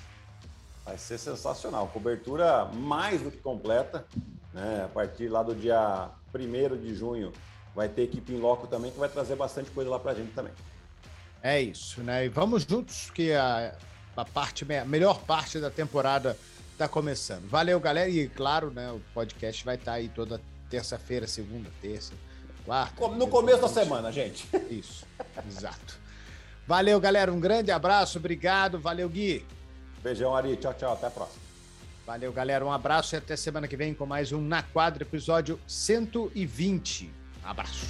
Vai 0.83 0.97
ser 0.97 1.19
sensacional. 1.19 1.87
Cobertura 1.87 2.65
mais 2.65 3.21
do 3.21 3.29
que 3.29 3.37
completa. 3.37 4.05
Né? 4.51 4.83
A 4.83 4.87
partir 4.87 5.27
lá 5.27 5.43
do 5.43 5.53
dia 5.53 6.09
1 6.33 6.77
de 6.81 6.95
junho 6.95 7.31
vai 7.75 7.87
ter 7.87 8.03
equipe 8.03 8.33
em 8.33 8.39
loco 8.39 8.67
também 8.67 8.91
que 8.91 8.97
vai 8.97 9.09
trazer 9.09 9.35
bastante 9.35 9.69
coisa 9.69 9.89
lá 9.89 9.99
para 9.99 10.11
a 10.11 10.15
gente 10.15 10.31
também. 10.33 10.53
É 11.43 11.61
isso, 11.61 12.01
né? 12.01 12.25
E 12.25 12.29
vamos 12.29 12.63
juntos 12.63 13.11
que 13.11 13.31
a, 13.33 13.77
a 14.15 14.25
parte 14.25 14.65
a 14.73 14.85
melhor 14.85 15.19
parte 15.21 15.59
da 15.59 15.69
temporada 15.69 16.35
está 16.71 16.87
começando. 16.87 17.47
Valeu, 17.49 17.79
galera, 17.79 18.09
e 18.09 18.27
claro, 18.29 18.71
né, 18.71 18.91
o 18.91 18.99
podcast 19.13 19.63
vai 19.63 19.75
estar 19.75 19.91
tá 19.91 19.97
aí 19.97 20.09
toda 20.09 20.41
terça-feira, 20.69 21.27
segunda, 21.27 21.69
terça, 21.81 22.13
quarta. 22.65 23.07
No 23.09 23.27
começo 23.27 23.61
da 23.61 23.67
semana, 23.67 24.11
gente. 24.11 24.47
Isso. 24.69 25.05
Exato. 25.47 25.99
Valeu, 26.67 26.99
galera, 26.99 27.31
um 27.31 27.39
grande 27.39 27.71
abraço, 27.71 28.17
obrigado, 28.17 28.79
valeu, 28.79 29.07
Gui. 29.07 29.45
Beijão, 30.01 30.35
Ari, 30.35 30.57
tchau, 30.57 30.73
tchau, 30.73 30.93
até 30.93 31.07
a 31.07 31.11
próxima. 31.11 31.45
Valeu, 32.05 32.31
galera, 32.31 32.65
um 32.65 32.71
abraço 32.71 33.15
e 33.15 33.17
até 33.17 33.35
semana 33.35 33.67
que 33.67 33.75
vem 33.75 33.93
com 33.93 34.05
mais 34.05 34.31
um 34.31 34.41
Na 34.41 34.61
Quadra, 34.61 35.03
episódio 35.03 35.59
120. 35.67 37.11
Abraço. 37.43 37.87